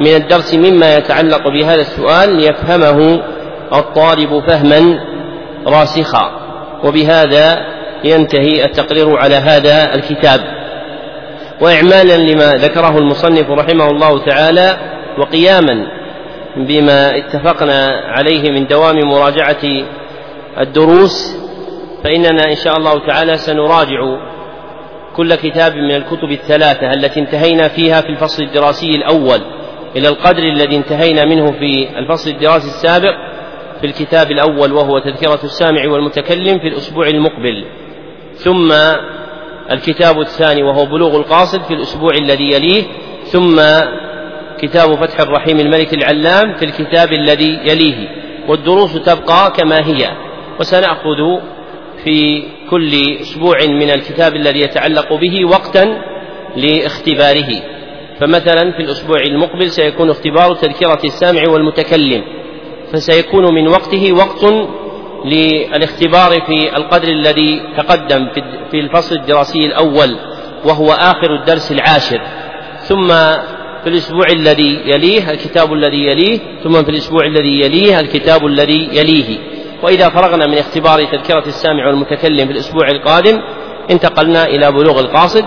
من 0.00 0.14
الدرس 0.14 0.54
مما 0.54 0.94
يتعلق 0.96 1.48
بهذا 1.48 1.80
السؤال 1.80 2.36
ليفهمه 2.36 3.22
الطالب 3.72 4.42
فهما 4.48 5.00
راسخا. 5.66 6.30
وبهذا 6.84 7.66
ينتهي 8.04 8.64
التقرير 8.64 9.16
على 9.16 9.34
هذا 9.34 9.94
الكتاب. 9.94 10.40
واعمالا 11.60 12.16
لما 12.16 12.52
ذكره 12.52 12.98
المصنف 12.98 13.50
رحمه 13.50 13.90
الله 13.90 14.24
تعالى 14.24 14.76
وقياما 15.18 15.95
بما 16.56 17.16
اتفقنا 17.18 18.02
عليه 18.06 18.50
من 18.50 18.66
دوام 18.66 18.96
مراجعة 19.08 19.62
الدروس 20.60 21.36
فإننا 22.04 22.44
إن 22.50 22.56
شاء 22.56 22.76
الله 22.76 23.06
تعالى 23.06 23.36
سنراجع 23.36 24.18
كل 25.16 25.34
كتاب 25.34 25.74
من 25.76 25.94
الكتب 25.96 26.30
الثلاثة 26.30 26.92
التي 26.92 27.20
انتهينا 27.20 27.68
فيها 27.68 28.00
في 28.00 28.08
الفصل 28.08 28.42
الدراسي 28.42 28.90
الأول 28.90 29.40
إلى 29.96 30.08
القدر 30.08 30.42
الذي 30.42 30.76
انتهينا 30.76 31.24
منه 31.24 31.52
في 31.52 31.98
الفصل 31.98 32.30
الدراسي 32.30 32.66
السابق 32.66 33.14
في 33.80 33.86
الكتاب 33.86 34.30
الأول 34.30 34.72
وهو 34.72 34.98
تذكرة 34.98 35.40
السامع 35.44 35.88
والمتكلم 35.88 36.58
في 36.58 36.68
الأسبوع 36.68 37.06
المقبل. 37.06 37.64
ثم 38.34 38.72
الكتاب 39.70 40.20
الثاني 40.20 40.62
وهو 40.62 40.84
بلوغ 40.86 41.16
القاصد 41.16 41.62
في 41.62 41.74
الأسبوع 41.74 42.14
الذي 42.14 42.52
يليه 42.52 42.82
ثم 43.24 43.60
كتاب 44.60 44.94
فتح 44.94 45.20
الرحيم 45.20 45.60
الملك 45.60 45.94
العلام 45.94 46.54
في 46.54 46.64
الكتاب 46.64 47.12
الذي 47.12 47.60
يليه 47.64 48.08
والدروس 48.48 48.92
تبقى 48.92 49.52
كما 49.56 49.86
هي 49.86 50.10
وسنأخذ 50.60 51.40
في 52.04 52.42
كل 52.70 52.90
أسبوع 53.20 53.56
من 53.68 53.90
الكتاب 53.90 54.36
الذي 54.36 54.60
يتعلق 54.60 55.12
به 55.12 55.44
وقتا 55.44 56.02
لاختباره. 56.56 57.48
فمثلا 58.20 58.72
في 58.72 58.82
الأسبوع 58.82 59.18
المقبل 59.20 59.70
سيكون 59.70 60.10
اختبار 60.10 60.54
تذكرة 60.54 61.00
السامع 61.04 61.42
والمتكلم 61.48 62.22
فسيكون 62.92 63.54
من 63.54 63.68
وقته 63.68 64.12
وقت 64.12 64.44
للاختبار 65.24 66.30
في 66.46 66.76
القدر 66.76 67.08
الذي 67.08 67.62
تقدم 67.76 68.28
في 68.70 68.80
الفصل 68.80 69.16
الدراسي 69.16 69.66
الأول 69.66 70.16
وهو 70.64 70.92
آخر 70.92 71.34
الدرس 71.40 71.72
العاشر. 71.72 72.20
ثم 72.78 73.12
في 73.86 73.92
الأسبوع 73.92 74.26
الذي 74.32 74.80
يليه 74.86 75.30
الكتاب 75.30 75.72
الذي 75.72 76.06
يليه 76.06 76.38
ثم 76.64 76.82
في 76.84 76.90
الأسبوع 76.90 77.26
الذي 77.26 77.60
يليه 77.60 78.00
الكتاب 78.00 78.46
الذي 78.46 78.88
يليه. 78.92 79.38
وإذا 79.82 80.08
فرغنا 80.08 80.46
من 80.46 80.58
اختبار 80.58 81.04
تذكرة 81.04 81.46
السامع 81.46 81.86
والمتكلم 81.86 82.46
في 82.46 82.52
الأسبوع 82.52 82.88
القادم 82.88 83.40
انتقلنا 83.90 84.44
إلى 84.44 84.72
بلوغ 84.72 85.00
القاصد 85.00 85.44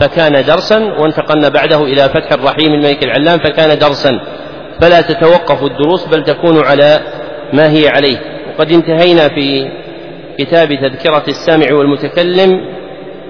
فكان 0.00 0.44
درسا 0.44 0.78
وانتقلنا 0.98 1.48
بعده 1.48 1.82
إلى 1.82 2.02
فتح 2.02 2.32
الرحيم 2.32 2.72
الملك 2.72 3.04
العلام 3.04 3.38
فكان 3.38 3.78
درسا. 3.78 4.20
فلا 4.80 5.00
تتوقف 5.00 5.62
الدروس 5.62 6.06
بل 6.06 6.24
تكون 6.24 6.64
على 6.64 7.00
ما 7.52 7.70
هي 7.70 7.88
عليه. 7.88 8.18
وقد 8.48 8.72
انتهينا 8.72 9.28
في 9.28 9.68
كتاب 10.38 10.68
تذكرة 10.68 11.24
السامع 11.28 11.66
والمتكلم 11.72 12.60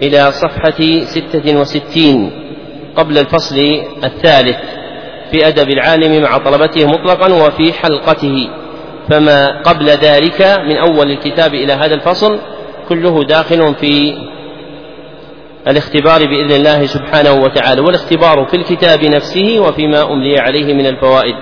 إلى 0.03 0.33
صفحة 0.33 1.05
ستة 1.05 1.61
وستين. 1.61 2.42
قبل 2.97 3.19
الفصل 3.19 3.57
الثالث 4.05 4.57
في 5.31 5.49
أدب 5.49 5.71
العالم 5.71 6.23
مع 6.23 6.39
طلبته 6.39 6.87
مطلقا 6.87 7.35
وفي 7.47 7.73
حلقته. 7.73 8.49
فما 9.11 9.63
قبل 9.63 9.87
ذلك 9.87 10.43
من 10.43 10.77
أول 10.77 11.11
الكتاب 11.11 11.55
إلى 11.55 11.73
هذا 11.73 11.95
الفصل 11.95 12.39
كله 12.89 13.25
داخل 13.25 13.75
في 13.75 14.15
الاختبار 15.69 16.21
بإذن 16.21 16.53
الله 16.53 16.87
سبحانه 16.87 17.33
وتعالى 17.33 17.81
والاختبار 17.81 18.47
في 18.51 18.57
الكتاب 18.57 19.05
نفسه 19.05 19.61
وفيما 19.61 20.13
أملي 20.13 20.39
عليه 20.39 20.75
من 20.75 20.87
الفوائد. 20.87 21.35